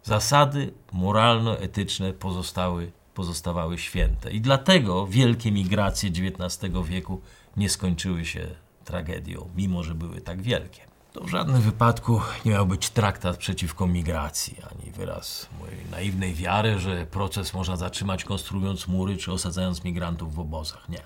Zasady 0.03 0.73
moralno-etyczne 0.91 2.13
pozostały 2.13 2.91
pozostawały 3.19 3.77
święte. 3.77 4.31
I 4.31 4.41
dlatego 4.41 5.07
wielkie 5.07 5.51
migracje 5.51 6.09
XIX 6.09 6.73
wieku 6.85 7.21
nie 7.57 7.69
skończyły 7.69 8.25
się 8.25 8.47
tragedią, 8.85 9.49
mimo 9.55 9.83
że 9.83 9.95
były 9.95 10.21
tak 10.21 10.41
wielkie. 10.41 10.88
To 11.13 11.23
w 11.23 11.29
żadnym 11.29 11.61
wypadku 11.61 12.21
nie 12.45 12.51
miał 12.51 12.65
być 12.65 12.89
traktat 12.89 13.37
przeciwko 13.37 13.87
migracji, 13.87 14.57
ani 14.71 14.91
wyraz 14.91 15.47
mojej 15.59 15.85
naiwnej 15.91 16.33
wiary, 16.33 16.79
że 16.79 17.05
proces 17.05 17.53
można 17.53 17.75
zatrzymać 17.77 18.23
konstruując 18.23 18.87
mury 18.87 19.17
czy 19.17 19.31
osadzając 19.31 19.83
migrantów 19.83 20.35
w 20.35 20.39
obozach. 20.39 20.89
Nie. 20.89 21.01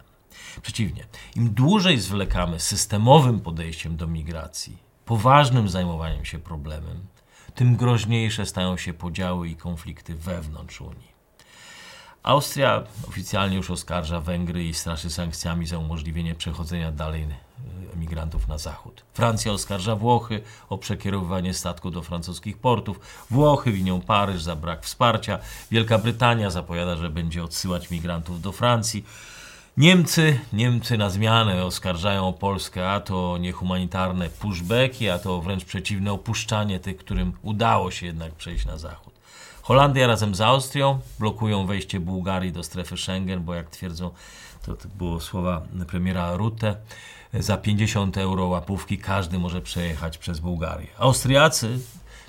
Przeciwnie, 0.61 1.05
im 1.35 1.53
dłużej 1.53 1.99
zwlekamy 1.99 2.59
systemowym 2.59 3.39
podejściem 3.39 3.97
do 3.97 4.07
migracji, 4.07 4.77
poważnym 5.05 5.69
zajmowaniem 5.69 6.25
się 6.25 6.39
problemem, 6.39 6.99
tym 7.55 7.75
groźniejsze 7.75 8.45
stają 8.45 8.77
się 8.77 8.93
podziały 8.93 9.49
i 9.49 9.55
konflikty 9.55 10.15
wewnątrz 10.15 10.81
Unii. 10.81 11.13
Austria 12.23 12.83
oficjalnie 13.07 13.55
już 13.57 13.71
oskarża 13.71 14.19
Węgry 14.19 14.63
i 14.63 14.73
straszy 14.73 15.09
sankcjami 15.09 15.67
za 15.67 15.77
umożliwienie 15.77 16.35
przechodzenia 16.35 16.91
dalej 16.91 17.27
emigrantów 18.13 18.47
na 18.47 18.57
zachód. 18.57 19.03
Francja 19.13 19.51
oskarża 19.51 19.95
Włochy 19.95 20.41
o 20.69 20.77
przekierowywanie 20.77 21.53
statku 21.53 21.91
do 21.91 22.01
francuskich 22.01 22.57
portów. 22.57 22.99
Włochy 23.31 23.71
winią 23.71 24.01
Paryż 24.01 24.43
za 24.43 24.55
brak 24.55 24.83
wsparcia. 24.85 25.39
Wielka 25.71 25.97
Brytania 25.97 26.49
zapowiada, 26.49 26.95
że 26.95 27.09
będzie 27.09 27.43
odsyłać 27.43 27.91
migrantów 27.91 28.41
do 28.41 28.51
Francji. 28.51 29.05
Niemcy, 29.77 30.39
Niemcy 30.53 30.97
na 30.97 31.09
zmianę 31.09 31.65
oskarżają 31.65 32.33
Polskę 32.33 32.91
a 32.91 32.99
to 32.99 33.37
niehumanitarne 33.37 34.29
pushbacki, 34.29 35.09
a 35.09 35.19
to 35.19 35.41
wręcz 35.41 35.65
przeciwne 35.65 36.11
opuszczanie 36.11 36.79
tych, 36.79 36.97
którym 36.97 37.33
udało 37.41 37.91
się 37.91 38.05
jednak 38.05 38.33
przejść 38.33 38.65
na 38.65 38.77
zachód. 38.77 39.13
Holandia 39.61 40.07
razem 40.07 40.35
z 40.35 40.41
Austrią 40.41 40.99
blokują 41.19 41.65
wejście 41.65 41.99
Bułgarii 41.99 42.51
do 42.51 42.63
strefy 42.63 42.97
Schengen, 42.97 43.43
bo 43.43 43.53
jak 43.53 43.69
twierdzą, 43.69 44.11
to, 44.65 44.75
to 44.75 44.87
było 44.87 45.19
słowa 45.19 45.61
premiera 45.87 46.35
Rutte, 46.35 46.75
za 47.33 47.57
50 47.57 48.17
euro 48.17 48.45
łapówki 48.45 48.97
każdy 48.97 49.39
może 49.39 49.61
przejechać 49.61 50.17
przez 50.17 50.39
Bułgarię. 50.39 50.87
Austriacy 50.97 51.79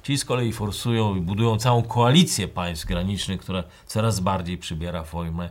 ci 0.03 0.19
z 0.19 0.25
kolei 0.25 0.53
forsują 0.53 1.17
i 1.17 1.21
budują 1.21 1.59
całą 1.59 1.83
koalicję 1.83 2.49
państw 2.49 2.87
granicznych, 2.87 3.41
która 3.41 3.65
coraz 3.87 4.21
bardziej 4.21 4.59
przybiera 4.59 5.05
formę 5.05 5.51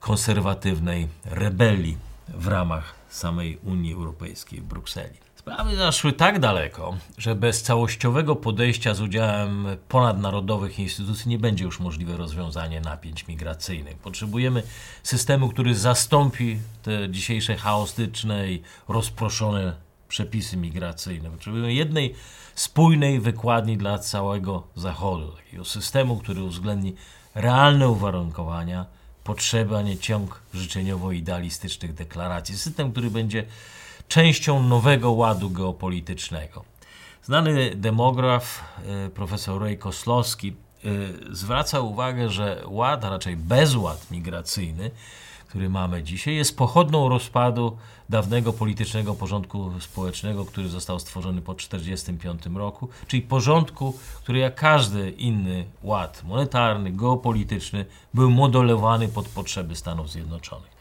konserwatywnej 0.00 1.08
rebelii 1.24 1.96
w 2.28 2.46
ramach 2.46 2.94
samej 3.08 3.58
Unii 3.64 3.92
Europejskiej 3.92 4.60
w 4.60 4.64
Brukseli. 4.64 5.25
Sprawy 5.46 5.76
zaszły 5.76 6.12
tak 6.12 6.38
daleko, 6.38 6.96
że 7.18 7.34
bez 7.34 7.62
całościowego 7.62 8.36
podejścia 8.36 8.94
z 8.94 9.00
udziałem 9.00 9.66
ponadnarodowych 9.88 10.78
instytucji 10.78 11.30
nie 11.30 11.38
będzie 11.38 11.64
już 11.64 11.80
możliwe 11.80 12.16
rozwiązanie 12.16 12.80
napięć 12.80 13.28
migracyjnych. 13.28 13.96
Potrzebujemy 13.96 14.62
systemu, 15.02 15.48
który 15.48 15.74
zastąpi 15.74 16.58
te 16.82 17.10
dzisiejsze 17.10 17.56
chaotyczne 17.56 18.52
i 18.52 18.62
rozproszone 18.88 19.76
przepisy 20.08 20.56
migracyjne. 20.56 21.30
Potrzebujemy 21.30 21.74
jednej 21.74 22.14
spójnej 22.54 23.20
wykładni 23.20 23.76
dla 23.76 23.98
całego 23.98 24.66
Zachodu, 24.76 25.32
takiego 25.32 25.64
systemu, 25.64 26.16
który 26.16 26.42
uwzględni 26.42 26.94
realne 27.34 27.88
uwarunkowania, 27.88 28.86
potrzeby, 29.24 29.76
a 29.76 29.82
nie 29.82 29.98
ciąg 29.98 30.42
życzeniowo-idealistycznych 30.54 31.94
deklaracji. 31.94 32.58
System, 32.58 32.92
który 32.92 33.10
będzie 33.10 33.44
częścią 34.08 34.62
nowego 34.62 35.10
ładu 35.10 35.50
geopolitycznego. 35.50 36.64
Znany 37.22 37.76
demograf 37.76 38.64
e, 38.86 39.10
profesor 39.10 39.62
Ray 39.62 39.78
Koslowski 39.78 40.48
e, 40.48 40.54
zwraca 41.34 41.80
uwagę, 41.80 42.28
że 42.28 42.62
ład, 42.66 43.04
a 43.04 43.10
raczej 43.10 43.36
bezład 43.36 44.10
migracyjny, 44.10 44.90
który 45.48 45.68
mamy 45.70 46.02
dzisiaj, 46.02 46.34
jest 46.34 46.56
pochodną 46.56 47.08
rozpadu 47.08 47.76
dawnego 48.08 48.52
politycznego 48.52 49.14
porządku 49.14 49.80
społecznego, 49.80 50.44
który 50.44 50.68
został 50.68 50.98
stworzony 50.98 51.42
po 51.42 51.54
1945 51.54 52.56
roku, 52.56 52.88
czyli 53.06 53.22
porządku, 53.22 53.94
który 54.22 54.38
jak 54.38 54.54
każdy 54.54 55.10
inny 55.10 55.64
ład 55.82 56.22
monetarny, 56.24 56.92
geopolityczny 56.92 57.86
był 58.14 58.30
modelowany 58.30 59.08
pod 59.08 59.28
potrzeby 59.28 59.76
Stanów 59.76 60.10
Zjednoczonych. 60.10 60.75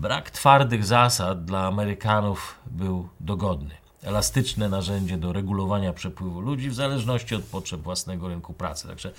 Brak 0.00 0.30
twardych 0.30 0.84
zasad 0.84 1.44
dla 1.44 1.66
Amerykanów 1.66 2.58
był 2.66 3.08
dogodny. 3.20 3.74
Elastyczne 4.02 4.68
narzędzie 4.68 5.18
do 5.18 5.32
regulowania 5.32 5.92
przepływu 5.92 6.40
ludzi 6.40 6.70
w 6.70 6.74
zależności 6.74 7.34
od 7.34 7.44
potrzeb 7.44 7.80
własnego 7.80 8.28
rynku 8.28 8.52
pracy. 8.52 8.88
Także 8.88 9.12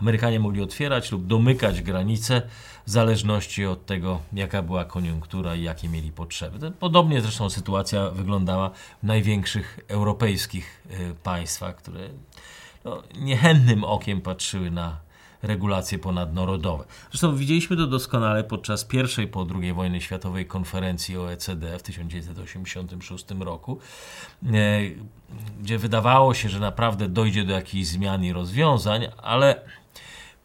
Amerykanie 0.00 0.40
mogli 0.40 0.62
otwierać 0.62 1.12
lub 1.12 1.26
domykać 1.26 1.82
granice 1.82 2.42
w 2.86 2.90
zależności 2.90 3.66
od 3.66 3.86
tego, 3.86 4.20
jaka 4.32 4.62
była 4.62 4.84
koniunktura 4.84 5.54
i 5.54 5.62
jakie 5.62 5.88
mieli 5.88 6.12
potrzeby. 6.12 6.70
Podobnie 6.70 7.20
zresztą 7.20 7.50
sytuacja 7.50 8.10
wyglądała 8.10 8.70
w 9.02 9.06
największych 9.06 9.80
europejskich 9.88 10.86
y, 10.90 11.14
państwach, 11.22 11.76
które 11.76 12.00
no, 12.84 13.02
niechętnym 13.14 13.84
okiem 13.84 14.20
patrzyły 14.20 14.70
na 14.70 15.05
regulacje 15.42 15.98
ponadnarodowe. 15.98 16.84
Zresztą 17.10 17.36
widzieliśmy 17.36 17.76
to 17.76 17.86
doskonale 17.86 18.44
podczas 18.44 18.84
pierwszej 18.84 19.28
po 19.28 19.46
II 19.54 19.72
wojny 19.72 20.00
światowej 20.00 20.46
konferencji 20.46 21.16
OECD 21.16 21.78
w 21.78 21.82
1986 21.82 23.24
roku, 23.40 23.78
e, 24.44 24.50
gdzie 25.60 25.78
wydawało 25.78 26.34
się, 26.34 26.48
że 26.48 26.60
naprawdę 26.60 27.08
dojdzie 27.08 27.44
do 27.44 27.52
jakichś 27.52 27.86
zmian 27.86 28.24
i 28.24 28.32
rozwiązań, 28.32 29.06
ale 29.22 29.60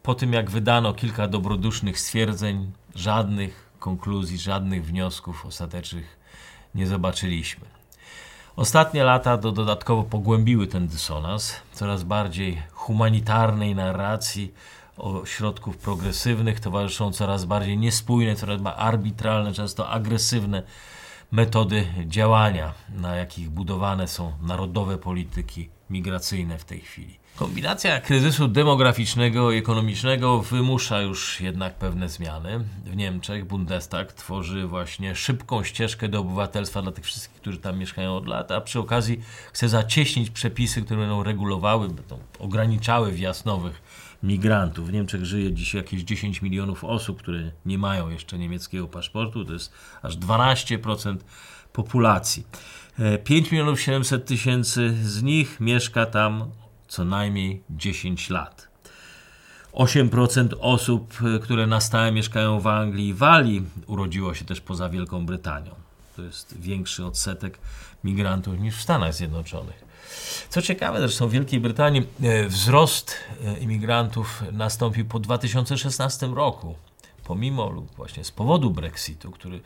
po 0.02 0.14
tym 0.14 0.32
jak 0.32 0.50
wydano 0.50 0.94
kilka 0.94 1.28
dobrodusznych 1.28 2.00
stwierdzeń, 2.00 2.72
żadnych 2.94 3.72
konkluzji, 3.78 4.38
żadnych 4.38 4.84
wniosków 4.86 5.46
ostatecznych 5.46 6.18
nie 6.74 6.86
zobaczyliśmy. 6.86 7.72
Ostatnie 8.56 9.04
lata 9.04 9.36
do 9.36 9.52
dodatkowo 9.52 10.02
pogłębiły 10.02 10.66
ten 10.66 10.86
dysonans, 10.86 11.54
coraz 11.72 12.02
bardziej 12.02 12.62
humanitarnej 12.72 13.74
narracji 13.74 14.54
o 15.02 15.26
środków 15.26 15.76
progresywnych 15.76 16.60
towarzyszą 16.60 17.12
coraz 17.12 17.44
bardziej 17.44 17.78
niespójne, 17.78 18.36
coraz 18.36 18.60
bardziej 18.60 18.84
arbitralne, 18.84 19.52
często 19.52 19.88
agresywne 19.88 20.62
metody 21.32 21.86
działania, 22.06 22.72
na 22.88 23.16
jakich 23.16 23.50
budowane 23.50 24.08
są 24.08 24.32
narodowe 24.42 24.98
polityki 24.98 25.68
migracyjne 25.90 26.58
w 26.58 26.64
tej 26.64 26.80
chwili. 26.80 27.22
Kombinacja 27.36 28.00
kryzysu 28.00 28.48
demograficznego 28.48 29.52
i 29.52 29.58
ekonomicznego 29.58 30.38
wymusza 30.42 31.00
już 31.00 31.40
jednak 31.40 31.74
pewne 31.74 32.08
zmiany. 32.08 32.64
W 32.84 32.96
Niemczech 32.96 33.44
Bundestag 33.44 34.12
tworzy 34.12 34.66
właśnie 34.66 35.14
szybką 35.14 35.64
ścieżkę 35.64 36.08
do 36.08 36.20
obywatelstwa 36.20 36.82
dla 36.82 36.92
tych 36.92 37.04
wszystkich, 37.04 37.40
którzy 37.40 37.58
tam 37.58 37.78
mieszkają 37.78 38.16
od 38.16 38.26
lat, 38.26 38.50
a 38.50 38.60
przy 38.60 38.78
okazji 38.78 39.20
chce 39.52 39.68
zacieśnić 39.68 40.30
przepisy, 40.30 40.82
które 40.82 41.00
będą 41.00 41.22
regulowały, 41.22 41.88
będą 41.88 42.18
ograniczały 42.38 43.12
wjazd 43.12 43.46
nowych 43.46 43.82
migrantów. 44.22 44.88
W 44.88 44.92
Niemczech 44.92 45.24
żyje 45.24 45.52
dzisiaj 45.52 45.80
jakieś 45.80 46.02
10 46.02 46.42
milionów 46.42 46.84
osób, 46.84 47.18
które 47.18 47.50
nie 47.66 47.78
mają 47.78 48.10
jeszcze 48.10 48.38
niemieckiego 48.38 48.88
paszportu, 48.88 49.44
to 49.44 49.52
jest 49.52 49.72
aż 50.02 50.16
12% 50.16 51.16
populacji. 51.72 52.46
5 53.24 53.48
e, 53.48 53.50
milionów 53.50 53.80
700 53.80 54.26
tysięcy 54.26 54.94
z 55.02 55.22
nich 55.22 55.60
mieszka 55.60 56.06
tam 56.06 56.50
co 56.88 57.04
najmniej 57.04 57.62
10 57.70 58.30
lat. 58.30 58.68
8% 59.72 60.48
osób, 60.60 61.14
e, 61.36 61.38
które 61.38 61.66
na 61.66 61.80
stałe 61.80 62.12
mieszkają 62.12 62.60
w 62.60 62.66
Anglii 62.66 63.08
i 63.08 63.14
Walii, 63.14 63.62
urodziło 63.86 64.34
się 64.34 64.44
też 64.44 64.60
poza 64.60 64.88
Wielką 64.88 65.26
Brytanią. 65.26 65.74
To 66.16 66.22
jest 66.22 66.60
większy 66.60 67.04
odsetek 67.04 67.58
migrantów 68.04 68.58
niż 68.58 68.76
w 68.76 68.82
Stanach 68.82 69.14
Zjednoczonych. 69.14 69.91
Co 70.48 70.62
ciekawe, 70.62 70.98
zresztą 70.98 71.28
w 71.28 71.30
Wielkiej 71.30 71.60
Brytanii 71.60 72.06
e, 72.22 72.48
wzrost 72.48 73.14
e, 73.44 73.58
imigrantów 73.58 74.42
nastąpił 74.52 75.04
po 75.06 75.20
2016 75.20 76.26
roku, 76.26 76.74
pomimo 77.24 77.70
lub 77.70 77.94
właśnie 77.96 78.24
z 78.24 78.30
powodu 78.30 78.70
Brexitu, 78.70 79.30
który 79.30 79.60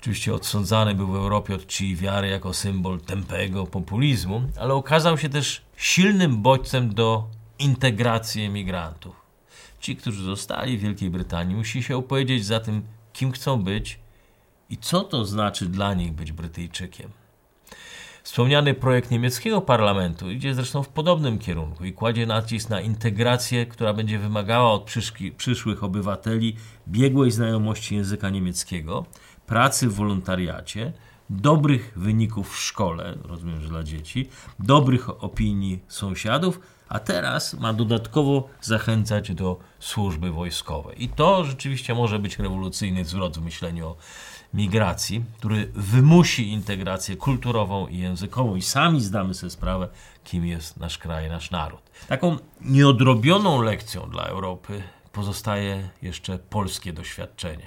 oczywiście 0.00 0.34
odsądzany 0.34 0.94
był 0.94 1.06
w 1.06 1.16
Europie 1.16 1.54
od 1.54 1.66
czci 1.66 1.96
wiary 1.96 2.28
jako 2.28 2.54
symbol 2.54 3.00
tępego 3.00 3.66
populizmu, 3.66 4.42
ale 4.56 4.74
okazał 4.74 5.18
się 5.18 5.28
też 5.28 5.62
silnym 5.76 6.42
bodźcem 6.42 6.94
do 6.94 7.28
integracji 7.58 8.44
emigrantów. 8.44 9.16
Ci, 9.80 9.96
którzy 9.96 10.24
zostali 10.24 10.78
w 10.78 10.80
Wielkiej 10.80 11.10
Brytanii, 11.10 11.56
musi 11.56 11.82
się 11.82 11.96
opowiedzieć 11.96 12.46
za 12.46 12.60
tym, 12.60 12.82
kim 13.12 13.32
chcą 13.32 13.62
być 13.62 13.98
i 14.70 14.76
co 14.76 15.00
to 15.00 15.24
znaczy 15.24 15.66
dla 15.66 15.94
nich 15.94 16.12
być 16.12 16.32
Brytyjczykiem. 16.32 17.10
Wspomniany 18.28 18.74
projekt 18.74 19.10
niemieckiego 19.10 19.60
parlamentu 19.60 20.30
idzie 20.30 20.54
zresztą 20.54 20.82
w 20.82 20.88
podobnym 20.88 21.38
kierunku 21.38 21.84
i 21.84 21.92
kładzie 21.92 22.26
nacisk 22.26 22.70
na 22.70 22.80
integrację, 22.80 23.66
która 23.66 23.94
będzie 23.94 24.18
wymagała 24.18 24.72
od 24.72 24.94
przyszłych 25.36 25.84
obywateli 25.84 26.56
biegłej 26.88 27.30
znajomości 27.30 27.94
języka 27.94 28.30
niemieckiego, 28.30 29.06
pracy 29.46 29.88
w 29.88 29.94
wolontariacie, 29.94 30.92
dobrych 31.30 31.92
wyników 31.96 32.54
w 32.54 32.58
szkole, 32.58 33.18
rozumiem, 33.24 33.60
że 33.60 33.68
dla 33.68 33.82
dzieci, 33.82 34.28
dobrych 34.58 35.24
opinii 35.24 35.80
sąsiadów, 35.88 36.60
a 36.88 36.98
teraz 36.98 37.54
ma 37.54 37.72
dodatkowo 37.72 38.48
zachęcać 38.60 39.34
do 39.34 39.58
służby 39.78 40.30
wojskowej. 40.30 41.04
I 41.04 41.08
to 41.08 41.44
rzeczywiście 41.44 41.94
może 41.94 42.18
być 42.18 42.38
rewolucyjny 42.38 43.04
zwrot 43.04 43.38
w 43.38 43.42
myśleniu 43.42 43.86
o 43.86 43.96
migracji, 44.54 45.24
który 45.38 45.70
wymusi 45.74 46.48
integrację 46.52 47.16
kulturową 47.16 47.86
i 47.86 47.98
językową 47.98 48.56
i 48.56 48.62
sami 48.62 49.00
zdamy 49.00 49.34
sobie 49.34 49.50
sprawę, 49.50 49.88
kim 50.24 50.46
jest 50.46 50.76
nasz 50.76 50.98
kraj, 50.98 51.28
nasz 51.28 51.50
naród. 51.50 51.80
Taką 52.08 52.36
nieodrobioną 52.60 53.62
lekcją 53.62 54.10
dla 54.10 54.24
Europy 54.24 54.82
pozostaje 55.12 55.88
jeszcze 56.02 56.38
polskie 56.38 56.92
doświadczenie. 56.92 57.66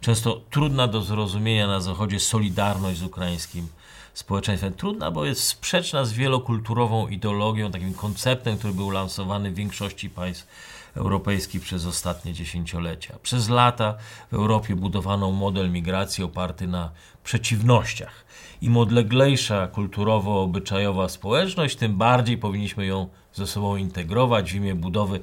Często 0.00 0.40
trudna 0.50 0.86
do 0.86 1.02
zrozumienia 1.02 1.66
na 1.66 1.80
Zachodzie 1.80 2.20
solidarność 2.20 2.98
z 2.98 3.02
ukraińskim 3.02 3.68
społeczeństwem. 4.14 4.72
Trudna, 4.72 5.10
bo 5.10 5.24
jest 5.24 5.42
sprzeczna 5.42 6.04
z 6.04 6.12
wielokulturową 6.12 7.08
ideologią, 7.08 7.70
takim 7.70 7.94
konceptem, 7.94 8.58
który 8.58 8.74
był 8.74 8.90
lansowany 8.90 9.50
w 9.50 9.54
większości 9.54 10.10
państw 10.10 10.46
europejskich 10.94 11.62
przez 11.62 11.86
ostatnie 11.86 12.32
dziesięciolecia. 12.32 13.18
Przez 13.22 13.48
lata 13.48 13.94
w 14.30 14.34
Europie 14.34 14.76
budowano 14.76 15.30
model 15.30 15.70
migracji 15.70 16.24
oparty 16.24 16.66
na 16.66 16.90
przeciwnościach. 17.24 18.24
Im 18.62 18.76
odleglejsza 18.76 19.66
kulturowo-obyczajowa 19.66 21.08
społeczność, 21.08 21.76
tym 21.76 21.96
bardziej 21.96 22.38
powinniśmy 22.38 22.86
ją 22.86 23.08
ze 23.32 23.46
sobą 23.46 23.76
integrować 23.76 24.52
w 24.52 24.54
imię 24.54 24.74
budowy 24.74 25.20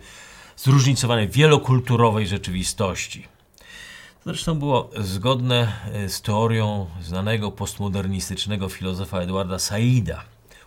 zróżnicowanej 0.56 1.28
wielokulturowej 1.28 2.28
rzeczywistości. 2.28 3.37
Zresztą 4.25 4.60
było 4.60 4.89
zgodne 4.97 5.73
e, 5.93 6.10
z 6.10 6.21
teorią 6.21 6.86
znanego 7.01 7.51
postmodernistycznego 7.51 8.69
filozofa 8.69 9.19
Eduarda 9.19 9.60
Saida, 9.60 10.23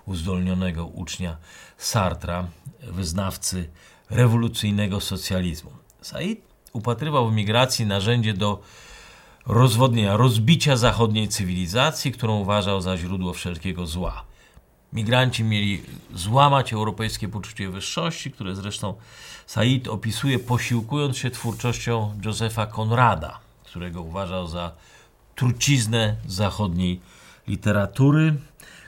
uzdolnionego 0.07 0.87
ucznia 0.87 1.37
Sartra, 1.79 2.47
wyznawcy 2.83 3.71
rewolucyjnego 4.11 5.01
socjalizmu. 5.01 5.71
Said 6.03 6.41
upatrywał 6.73 7.31
w 7.31 7.33
migracji 7.33 7.87
narzędzie 7.87 8.35
do 8.35 8.63
rozwodnienia, 9.47 10.17
rozbicia 10.17 10.77
zachodniej 10.77 11.29
cywilizacji, 11.29 12.13
którą 12.13 12.41
uważał 12.41 12.81
za 12.81 12.97
źródło 12.97 13.33
wszelkiego 13.33 13.87
zła. 13.87 14.30
Migranci 14.93 15.45
mieli 15.45 15.83
złamać 16.15 16.73
europejskie 16.73 17.29
poczucie 17.29 17.71
wyższości, 17.71 18.31
które 18.31 18.57
zresztą 18.57 18.95
Said 19.47 19.89
opisuje 19.89 20.39
posiłkując 20.39 21.17
się 21.17 21.31
twórczością 21.31 22.15
Józefa 22.25 22.67
Konrada, 22.67 23.39
którego 23.65 24.03
uważał 24.03 24.49
za 24.49 24.73
truciznę 25.35 26.17
zachodniej 26.27 27.01
literatury, 27.49 28.35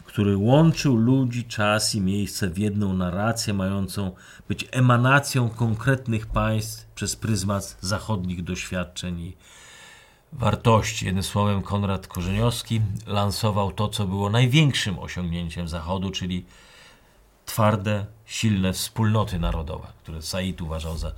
który 0.04 0.36
łączył 0.36 0.96
ludzi, 0.96 1.44
czas 1.44 1.94
i 1.94 2.00
miejsce 2.00 2.48
w 2.48 2.58
jedną 2.58 2.92
narrację, 2.92 3.54
mającą 3.54 4.10
być 4.48 4.68
emanacją 4.70 5.48
konkretnych 5.48 6.26
państw 6.26 6.86
przez 6.94 7.16
pryzmat 7.16 7.76
zachodnich 7.80 8.44
doświadczeń 8.44 9.20
i 9.20 9.36
wartości. 10.32 11.06
Jednym 11.06 11.24
słowem, 11.24 11.62
Konrad 11.62 12.06
Korzeniowski 12.06 12.80
lansował 13.06 13.72
to, 13.72 13.88
co 13.88 14.06
było 14.06 14.30
największym 14.30 14.98
osiągnięciem 14.98 15.68
Zachodu, 15.68 16.10
czyli 16.10 16.44
twarde, 17.46 18.06
silne 18.26 18.72
wspólnoty 18.72 19.38
narodowe, 19.38 19.86
które 20.02 20.22
Said 20.22 20.60
uważał 20.60 20.98
za 20.98 21.12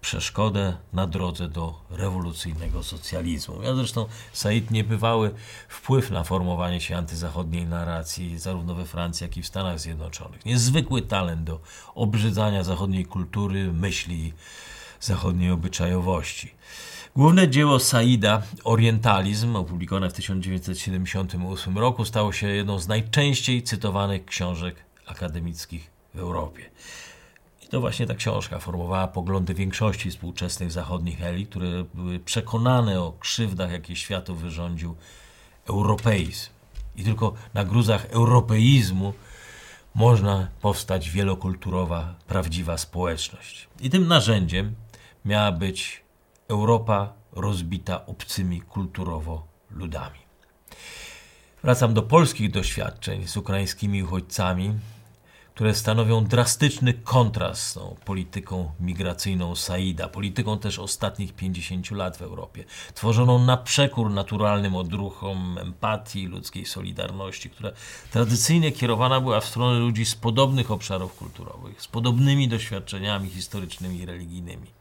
przeszkodę 0.00 0.76
na 0.92 1.06
drodze 1.06 1.48
do 1.48 1.80
rewolucyjnego 1.90 2.82
socjalizmu. 2.82 3.60
Miał 3.60 3.76
zresztą 3.76 4.06
Said 4.32 4.70
niebywały 4.70 5.34
wpływ 5.68 6.10
na 6.10 6.24
formowanie 6.24 6.80
się 6.80 6.96
antyzachodniej 6.96 7.66
narracji 7.66 8.38
zarówno 8.38 8.74
we 8.74 8.84
Francji, 8.84 9.24
jak 9.24 9.36
i 9.36 9.42
w 9.42 9.46
Stanach 9.46 9.80
Zjednoczonych. 9.80 10.44
Niezwykły 10.44 11.02
talent 11.02 11.44
do 11.44 11.60
obrzydzania 11.94 12.64
zachodniej 12.64 13.04
kultury, 13.04 13.72
myśli, 13.72 14.32
zachodniej 15.00 15.50
obyczajowości. 15.50 16.54
Główne 17.18 17.48
dzieło 17.48 17.78
Saida, 17.78 18.42
Orientalizm, 18.64 19.56
opublikowane 19.56 20.10
w 20.10 20.12
1978 20.12 21.78
roku, 21.78 22.04
stało 22.04 22.32
się 22.32 22.48
jedną 22.48 22.78
z 22.78 22.88
najczęściej 22.88 23.62
cytowanych 23.62 24.24
książek 24.24 24.76
akademickich 25.06 25.90
w 26.14 26.18
Europie. 26.18 26.70
I 27.62 27.66
to 27.66 27.80
właśnie 27.80 28.06
ta 28.06 28.14
książka 28.14 28.58
formowała 28.58 29.08
poglądy 29.08 29.54
większości 29.54 30.10
współczesnych 30.10 30.72
zachodnich 30.72 31.22
elit, 31.22 31.48
które 31.50 31.84
były 31.94 32.18
przekonane 32.18 33.00
o 33.00 33.12
krzywdach, 33.12 33.72
jakie 33.72 33.96
światu 33.96 34.34
wyrządził 34.34 34.96
europeizm. 35.68 36.50
I 36.96 37.04
tylko 37.04 37.34
na 37.54 37.64
gruzach 37.64 38.06
europeizmu 38.10 39.12
można 39.94 40.48
powstać 40.60 41.10
wielokulturowa, 41.10 42.14
prawdziwa 42.26 42.78
społeczność. 42.78 43.68
I 43.80 43.90
tym 43.90 44.08
narzędziem 44.08 44.74
miała 45.24 45.52
być 45.52 46.07
Europa 46.50 47.12
rozbita 47.32 48.06
obcymi 48.06 48.60
kulturowo 48.60 49.46
ludami. 49.70 50.18
Wracam 51.62 51.94
do 51.94 52.02
polskich 52.02 52.50
doświadczeń 52.50 53.26
z 53.26 53.36
ukraińskimi 53.36 54.02
uchodźcami, 54.02 54.74
które 55.54 55.74
stanowią 55.74 56.24
drastyczny 56.24 56.94
kontrast 56.94 57.62
z 57.62 57.74
tą 57.74 57.96
polityką 58.04 58.70
migracyjną 58.80 59.54
Saida, 59.54 60.08
polityką 60.08 60.58
też 60.58 60.78
ostatnich 60.78 61.32
50 61.32 61.90
lat 61.90 62.16
w 62.16 62.22
Europie, 62.22 62.64
tworzoną 62.94 63.44
na 63.44 63.56
przekór 63.56 64.10
naturalnym 64.10 64.76
odruchom 64.76 65.58
empatii, 65.58 66.26
ludzkiej 66.26 66.66
solidarności, 66.66 67.50
która 67.50 67.72
tradycyjnie 68.10 68.72
kierowana 68.72 69.20
była 69.20 69.40
w 69.40 69.46
stronę 69.46 69.78
ludzi 69.78 70.04
z 70.04 70.14
podobnych 70.14 70.70
obszarów 70.70 71.14
kulturowych, 71.14 71.82
z 71.82 71.88
podobnymi 71.88 72.48
doświadczeniami 72.48 73.30
historycznymi 73.30 73.98
i 73.98 74.06
religijnymi. 74.06 74.77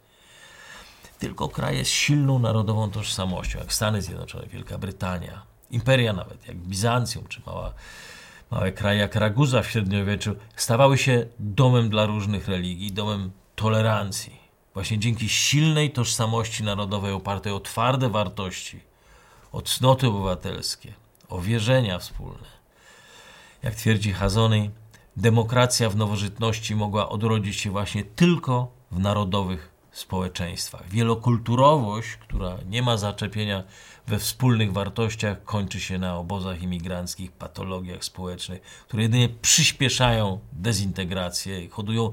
Tylko 1.19 1.49
kraje 1.49 1.85
z 1.85 1.87
silną 1.87 2.39
narodową 2.39 2.91
tożsamością, 2.91 3.59
jak 3.59 3.73
Stany 3.73 4.01
Zjednoczone, 4.01 4.47
Wielka 4.47 4.77
Brytania, 4.77 5.41
imperia 5.71 6.13
nawet, 6.13 6.47
jak 6.47 6.57
Bizancjum 6.57 7.27
czy 7.27 7.41
mała, 7.45 7.73
małe 8.51 8.71
kraje 8.71 8.99
jak 8.99 9.15
Raguza 9.15 9.61
w 9.61 9.69
średniowieczu, 9.69 10.35
stawały 10.55 10.97
się 10.97 11.25
domem 11.39 11.89
dla 11.89 12.05
różnych 12.05 12.47
religii, 12.47 12.91
domem 12.91 13.31
tolerancji. 13.55 14.47
Właśnie 14.73 14.99
dzięki 14.99 15.29
silnej 15.29 15.91
tożsamości 15.91 16.63
narodowej 16.63 17.11
opartej 17.11 17.53
o 17.53 17.59
twarde 17.59 18.09
wartości, 18.09 18.79
o 19.51 19.61
cnoty 19.61 20.07
obywatelskie, 20.07 20.93
o 21.29 21.41
wierzenia 21.41 21.99
wspólne. 21.99 22.47
Jak 23.63 23.75
twierdzi 23.75 24.11
Hazony, 24.11 24.71
demokracja 25.17 25.89
w 25.89 25.95
nowożytności 25.95 26.75
mogła 26.75 27.09
odrodzić 27.09 27.55
się 27.55 27.71
właśnie 27.71 28.03
tylko 28.03 28.71
w 28.91 28.99
narodowych 28.99 29.76
społeczeństwach. 29.99 30.89
Wielokulturowość, 30.89 32.09
która 32.09 32.57
nie 32.69 32.81
ma 32.81 32.97
zaczepienia 32.97 33.63
we 34.07 34.19
wspólnych 34.19 34.73
wartościach, 34.73 35.43
kończy 35.43 35.79
się 35.79 35.97
na 35.97 36.17
obozach 36.17 36.61
imigranckich, 36.61 37.31
patologiach 37.31 38.03
społecznych, 38.03 38.61
które 38.61 39.03
jedynie 39.03 39.29
przyspieszają 39.29 40.39
dezintegrację 40.53 41.63
i 41.63 41.69
hodują 41.69 42.11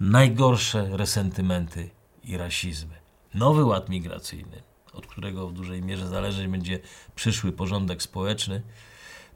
najgorsze 0.00 0.88
resentymenty 0.96 1.90
i 2.24 2.36
rasizmy. 2.36 2.94
Nowy 3.34 3.64
ład 3.64 3.88
migracyjny, 3.88 4.62
od 4.92 5.06
którego 5.06 5.48
w 5.48 5.52
dużej 5.52 5.82
mierze 5.82 6.08
zależeć 6.08 6.46
będzie 6.46 6.78
przyszły 7.14 7.52
porządek 7.52 8.02
społeczny, 8.02 8.62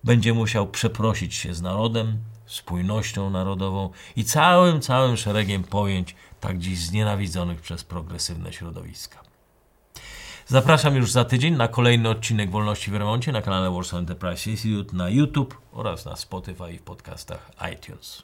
będzie 0.04 0.34
musiał 0.34 0.68
przeprosić 0.68 1.34
się 1.34 1.54
z 1.54 1.62
narodem, 1.62 2.18
spójnością 2.46 3.30
narodową 3.30 3.90
i 4.16 4.24
całym, 4.24 4.80
całym 4.80 5.16
szeregiem 5.16 5.64
pojęć, 5.64 6.14
tak 6.42 6.58
dziś 6.58 6.78
znienawidzonych 6.78 7.60
przez 7.60 7.84
progresywne 7.84 8.52
środowiska. 8.52 9.20
Zapraszam 10.46 10.96
już 10.96 11.12
za 11.12 11.24
tydzień 11.24 11.56
na 11.56 11.68
kolejny 11.68 12.08
odcinek 12.08 12.50
Wolności 12.50 12.90
w 12.90 12.94
Remoncie 12.94 13.32
na 13.32 13.42
kanale 13.42 13.70
Warsaw 13.70 13.98
Enterprise 13.98 14.50
Institute 14.50 14.96
na 14.96 15.08
YouTube 15.08 15.58
oraz 15.72 16.04
na 16.04 16.16
Spotify 16.16 16.72
i 16.72 16.78
w 16.78 16.82
podcastach 16.82 17.50
iTunes. 17.72 18.22